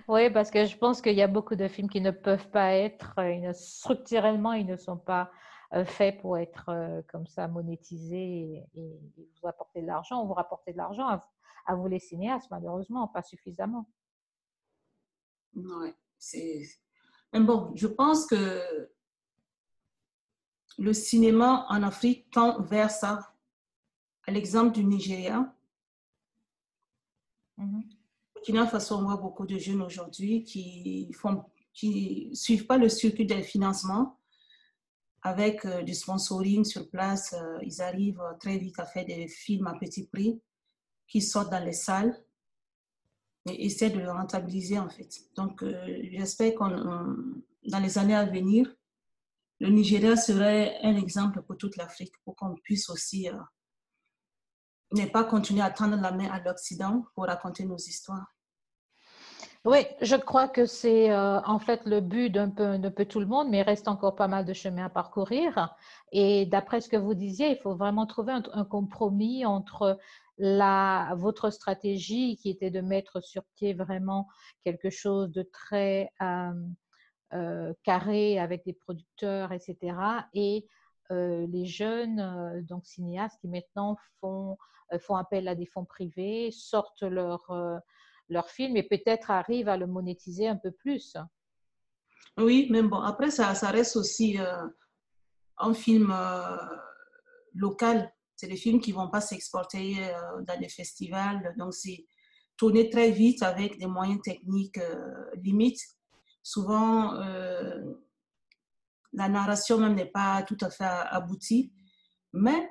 oui, 0.08 0.30
parce 0.30 0.50
que 0.50 0.64
je 0.64 0.76
pense 0.78 1.02
qu'il 1.02 1.14
y 1.14 1.22
a 1.22 1.26
beaucoup 1.28 1.56
de 1.56 1.68
films 1.68 1.90
qui 1.90 2.00
ne 2.00 2.10
peuvent 2.10 2.48
pas 2.50 2.72
être, 2.72 3.14
structurellement, 3.52 4.54
ils 4.54 4.66
ne 4.66 4.76
sont 4.76 4.96
pas 4.96 5.30
fait 5.84 6.12
pour 6.20 6.38
être 6.38 6.70
euh, 6.70 7.02
comme 7.08 7.26
ça 7.26 7.46
monétisé 7.46 8.64
et, 8.74 9.00
vous 9.14 9.48
apporter 9.48 9.82
de 9.82 9.86
l'argent. 9.86 10.24
Vous 10.24 10.34
rapportez 10.34 10.72
de 10.72 10.78
l'argent 10.78 11.06
à, 11.66 11.74
vous 11.74 11.86
les 11.86 11.98
cinéastes, 11.98 12.50
malheureusement, 12.50 13.06
pas 13.08 13.22
suffisamment. 13.22 13.86
Oui, 15.54 15.92
c'est. 16.18 16.62
Mais 17.32 17.40
bon, 17.40 17.72
je 17.74 17.86
pense 17.86 18.26
que 18.26 18.90
le 20.78 20.92
cinéma 20.94 21.66
en 21.68 21.82
Afrique 21.82 22.30
tend 22.30 22.62
vers 22.62 22.90
ça. 22.90 23.34
À 24.26 24.30
l'exemple 24.30 24.72
du 24.72 24.84
Nigeria, 24.84 25.54
mm 27.56 27.82
-hmm. 28.44 28.66
Faso, 28.68 28.96
on 28.96 29.04
voit 29.04 29.16
beaucoup 29.16 29.46
de 29.46 29.58
jeunes 29.58 29.82
aujourd'hui 29.82 30.44
qui 30.44 31.12
font, 31.14 31.44
qui 31.72 32.30
suivent 32.34 32.66
pas 32.66 32.78
le 32.78 32.88
circuit 32.88 33.26
des 33.26 33.42
financements, 33.42 34.17
avec 35.22 35.64
euh, 35.64 35.82
du 35.82 35.94
sponsoring 35.94 36.64
sur 36.64 36.88
place, 36.88 37.34
euh, 37.34 37.58
ils 37.62 37.82
arrivent 37.82 38.22
très 38.40 38.56
vite 38.58 38.78
à 38.78 38.86
faire 38.86 39.04
des 39.04 39.28
films 39.28 39.66
à 39.66 39.74
petit 39.74 40.06
prix 40.06 40.40
qui 41.06 41.20
sortent 41.20 41.50
dans 41.50 41.64
les 41.64 41.72
salles 41.72 42.16
et 43.46 43.66
essaient 43.66 43.90
de 43.90 43.98
le 43.98 44.10
rentabiliser 44.10 44.78
en 44.78 44.88
fait. 44.88 45.10
Donc 45.34 45.62
euh, 45.62 46.02
j'espère 46.12 46.54
qu'on 46.54 46.68
dans 46.68 47.80
les 47.80 47.98
années 47.98 48.14
à 48.14 48.24
venir, 48.24 48.74
le 49.60 49.68
Nigeria 49.68 50.16
serait 50.16 50.78
un 50.82 50.96
exemple 50.96 51.42
pour 51.42 51.56
toute 51.56 51.76
l'Afrique 51.76 52.14
pour 52.24 52.36
qu'on 52.36 52.54
puisse 52.54 52.88
aussi 52.88 53.28
ne 54.92 55.06
pas 55.06 55.24
continuer 55.24 55.60
à 55.60 55.70
tendre 55.70 55.96
la 55.96 56.12
main 56.12 56.30
à 56.30 56.40
l'Occident 56.40 57.04
pour 57.14 57.24
raconter 57.24 57.64
nos 57.64 57.76
histoires. 57.76 58.37
Oui, 59.70 59.80
je 60.00 60.16
crois 60.16 60.48
que 60.48 60.64
c'est 60.64 61.10
euh, 61.10 61.42
en 61.42 61.58
fait 61.58 61.84
le 61.84 62.00
but 62.00 62.30
d'un 62.30 62.48
peu, 62.48 62.78
de 62.78 62.88
peu 62.88 63.04
tout 63.04 63.20
le 63.20 63.26
monde, 63.26 63.50
mais 63.50 63.58
il 63.58 63.62
reste 63.62 63.86
encore 63.86 64.14
pas 64.16 64.26
mal 64.26 64.46
de 64.46 64.54
chemin 64.54 64.86
à 64.86 64.88
parcourir. 64.88 65.76
Et 66.10 66.46
d'après 66.46 66.80
ce 66.80 66.88
que 66.88 66.96
vous 66.96 67.12
disiez, 67.12 67.50
il 67.50 67.58
faut 67.58 67.74
vraiment 67.74 68.06
trouver 68.06 68.32
un, 68.32 68.64
compromis 68.64 69.44
entre 69.44 69.98
la, 70.38 71.12
votre 71.18 71.50
stratégie 71.50 72.38
qui 72.38 72.48
était 72.48 72.70
de 72.70 72.80
mettre 72.80 73.20
sur 73.22 73.42
pied 73.56 73.74
vraiment 73.74 74.26
quelque 74.64 74.88
chose 74.88 75.30
de 75.32 75.42
très 75.42 76.08
euh, 76.22 76.52
euh, 77.34 77.74
carré 77.82 78.38
avec 78.38 78.64
des 78.64 78.72
producteurs, 78.72 79.52
etc. 79.52 79.98
Et 80.32 80.66
les 81.10 81.66
jeunes 81.66 82.64
donc 82.68 82.86
cinéastes 82.86 83.38
qui 83.40 83.48
maintenant 83.48 83.98
font, 84.20 84.56
font 85.00 85.16
appel 85.16 85.46
à 85.46 85.54
des 85.54 85.66
fonds 85.66 85.84
privés, 85.84 86.50
sortent 86.52 87.02
leur 87.02 87.50
leur 88.28 88.48
film 88.48 88.76
et 88.76 88.82
peut-être 88.82 89.30
arrivent 89.30 89.68
à 89.68 89.76
le 89.76 89.86
monétiser 89.86 90.48
un 90.48 90.56
peu 90.56 90.70
plus. 90.70 91.16
Oui, 92.38 92.68
mais 92.70 92.82
bon, 92.82 93.00
après, 93.00 93.30
ça, 93.30 93.52
reste 93.70 93.96
aussi 93.96 94.38
euh, 94.38 94.66
un 95.58 95.74
film 95.74 96.12
euh, 96.14 96.56
local. 97.54 98.12
C'est 98.36 98.46
des 98.46 98.56
films 98.56 98.80
qui 98.80 98.92
ne 98.92 98.96
vont 98.96 99.10
pas 99.10 99.20
s'exporter 99.20 99.96
euh, 99.98 100.42
dans 100.46 100.58
les 100.60 100.68
festivals. 100.68 101.54
Donc, 101.58 101.74
c'est 101.74 102.06
tourné 102.56 102.90
très 102.90 103.10
vite 103.10 103.42
avec 103.42 103.78
des 103.78 103.86
moyens 103.86 104.20
techniques 104.22 104.80
limites. 105.36 105.80
Souvent, 106.42 107.12
la 109.12 109.28
narration 109.28 109.78
même 109.78 109.94
n'est 109.94 110.06
pas 110.06 110.42
tout 110.42 110.56
à 110.62 110.70
fait 110.70 110.84
aboutie. 110.84 111.72
Mais 112.32 112.68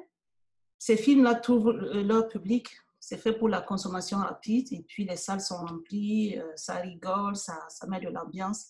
ces 0.78 0.98
films-là 0.98 1.36
trouvent 1.36 1.72
leur 1.72 2.28
public 2.28 2.68
c'est 3.08 3.18
fait 3.18 3.32
pour 3.32 3.48
la 3.48 3.62
consommation 3.62 4.18
rapide 4.18 4.68
et 4.74 4.84
puis 4.86 5.06
les 5.06 5.16
salles 5.16 5.40
sont 5.40 5.66
remplies, 5.66 6.38
euh, 6.38 6.52
ça 6.58 6.76
rigole, 6.76 7.38
ça, 7.38 7.58
ça 7.70 7.88
met 7.88 8.02
de 8.02 8.10
l'ambiance. 8.10 8.66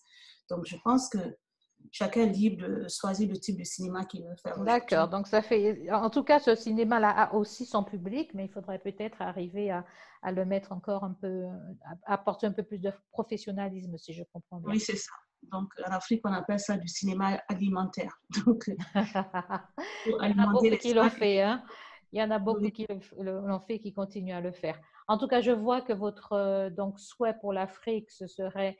Donc 0.47 0.63
je 0.67 0.75
pense 0.83 1.09
que 1.09 1.17
chacun 1.89 2.21
est 2.21 2.29
libre 2.29 2.67
de 2.67 2.87
choisir 2.87 3.27
le 3.29 3.39
type 3.39 3.57
de 3.57 3.63
cinéma 3.63 4.05
qu'il 4.05 4.23
veut 4.23 4.35
faire. 4.35 4.59
D'accord, 4.59 5.07
donc 5.07 5.25
ça 5.25 5.41
fait, 5.41 5.91
en 5.91 6.11
tout 6.11 6.23
cas, 6.23 6.37
ce 6.39 6.53
cinéma-là 6.53 7.09
a 7.09 7.33
aussi 7.33 7.65
son 7.65 7.83
public, 7.83 8.29
mais 8.35 8.45
il 8.45 8.51
faudrait 8.51 8.77
peut-être 8.77 9.19
arriver 9.23 9.71
à, 9.71 9.83
à, 10.21 10.31
le 10.31 10.45
mettre 10.45 10.71
encore 10.71 11.03
un 11.03 11.13
peu, 11.19 11.45
à 12.05 12.13
apporter 12.13 12.45
un 12.45 12.51
peu 12.51 12.61
plus 12.61 12.77
de 12.77 12.91
professionnalisme, 13.09 13.97
si 13.97 14.13
je 14.13 14.21
comprends 14.31 14.59
bien. 14.59 14.69
Oui, 14.69 14.79
c'est 14.79 14.97
ça. 14.97 15.13
Donc 15.51 15.73
en 15.83 15.91
Afrique, 15.91 16.21
on 16.25 16.33
appelle 16.33 16.59
ça 16.59 16.77
du 16.77 16.87
cinéma 16.87 17.41
alimentaire. 17.47 18.21
Donc, 18.45 18.69
pour 20.05 20.21
alimenter 20.21 20.69
les 20.69 20.77
qui 20.77 20.93
l'ont 20.93 21.09
fait, 21.09 21.41
hein 21.41 21.63
il 22.11 22.19
y 22.19 22.23
en 22.23 22.31
a 22.31 22.39
beaucoup 22.39 22.69
qui 22.69 22.87
l'ont 23.19 23.59
fait, 23.59 23.79
qui 23.79 23.93
continuent 23.93 24.35
à 24.35 24.41
le 24.41 24.51
faire. 24.51 24.79
En 25.07 25.17
tout 25.17 25.27
cas, 25.27 25.41
je 25.41 25.51
vois 25.51 25.81
que 25.81 25.93
votre 25.93 26.33
euh, 26.33 26.69
donc, 26.69 26.99
souhait 26.99 27.35
pour 27.39 27.53
l'Afrique, 27.53 28.09
ce 28.11 28.27
serait 28.27 28.77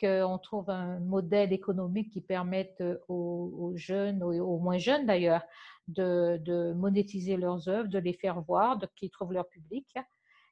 qu'on 0.00 0.38
trouve 0.38 0.68
un 0.70 1.00
modèle 1.00 1.52
économique 1.52 2.10
qui 2.10 2.20
permette 2.20 2.80
euh, 2.80 2.98
aux, 3.08 3.72
jeunes, 3.76 4.22
aux, 4.22 4.58
moins 4.58 4.78
jeunes 4.78 5.06
d'ailleurs, 5.06 5.42
de, 5.88 6.72
monétiser 6.74 7.36
leurs 7.36 7.68
œuvres, 7.68 7.88
de 7.88 7.98
les 7.98 8.12
faire 8.12 8.40
voir, 8.42 8.78
qu'ils 8.96 9.10
trouvent 9.10 9.32
leur 9.32 9.48
public. 9.48 9.86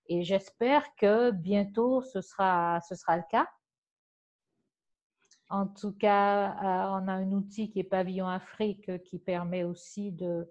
Et 0.09 0.23
j'espère 0.23 0.95
que 0.97 1.31
bientôt 1.31 2.03
ce 2.03 2.21
sera, 2.21 2.81
ce 2.89 2.95
sera 2.95 3.17
le 3.17 3.25
cas. 3.31 3.49
En 5.49 5.67
tout 5.67 5.93
cas, 5.93 6.51
euh, 6.51 7.01
on 7.01 7.09
a 7.09 7.13
un 7.13 7.33
outil 7.33 7.71
qui 7.71 7.81
est 7.81 7.85
Pavillon 7.85 8.27
Afrique 8.27 9.03
qui 9.05 9.19
permet 9.19 9.65
aussi 9.65 10.11
de, 10.13 10.49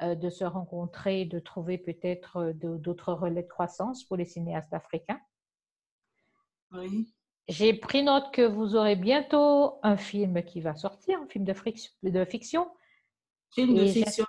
de 0.00 0.30
se 0.30 0.44
rencontrer, 0.44 1.24
de 1.24 1.38
trouver 1.38 1.78
peut-être 1.78 2.36
euh, 2.38 2.52
d'autres 2.52 3.12
relais 3.12 3.42
de 3.42 3.48
croissance 3.48 4.04
pour 4.04 4.16
les 4.16 4.24
cinéastes 4.24 4.74
africains. 4.74 5.20
Oui. 6.72 7.14
J'ai 7.48 7.74
pris 7.74 8.02
note 8.02 8.32
que 8.32 8.42
vous 8.42 8.74
aurez 8.74 8.96
bientôt 8.96 9.78
un 9.82 9.96
film 9.96 10.42
qui 10.42 10.60
va 10.60 10.74
sortir, 10.74 11.20
un 11.20 11.28
film 11.28 11.44
de, 11.44 11.54
de 12.02 12.24
fiction. 12.24 12.70
Film 13.54 13.74
de 13.74 13.86
fiction. 13.86 14.24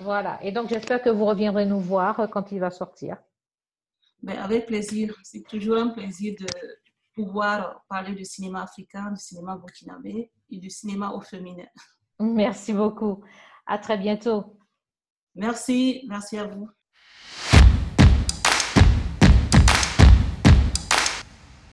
Voilà. 0.00 0.38
Et 0.42 0.52
donc, 0.52 0.68
j'espère 0.68 1.02
que 1.02 1.08
vous 1.08 1.24
reviendrez 1.24 1.66
nous 1.66 1.80
voir 1.80 2.28
quand 2.30 2.52
il 2.52 2.60
va 2.60 2.70
sortir. 2.70 3.16
Mais 4.22 4.34
ben, 4.34 4.42
avec 4.42 4.66
plaisir. 4.66 5.14
C'est 5.22 5.42
toujours 5.42 5.78
un 5.78 5.88
plaisir 5.88 6.34
de 6.38 6.46
pouvoir 7.14 7.84
parler 7.88 8.14
du 8.14 8.24
cinéma 8.24 8.62
africain, 8.62 9.10
du 9.10 9.20
cinéma 9.20 9.56
burkinabé 9.56 10.30
et 10.50 10.58
du 10.58 10.70
cinéma 10.70 11.12
au 11.12 11.20
féminin. 11.20 11.66
Merci 12.20 12.72
beaucoup. 12.72 13.22
À 13.66 13.78
très 13.78 13.98
bientôt. 13.98 14.58
Merci, 15.34 16.04
merci 16.08 16.38
à 16.38 16.44
vous. 16.44 16.70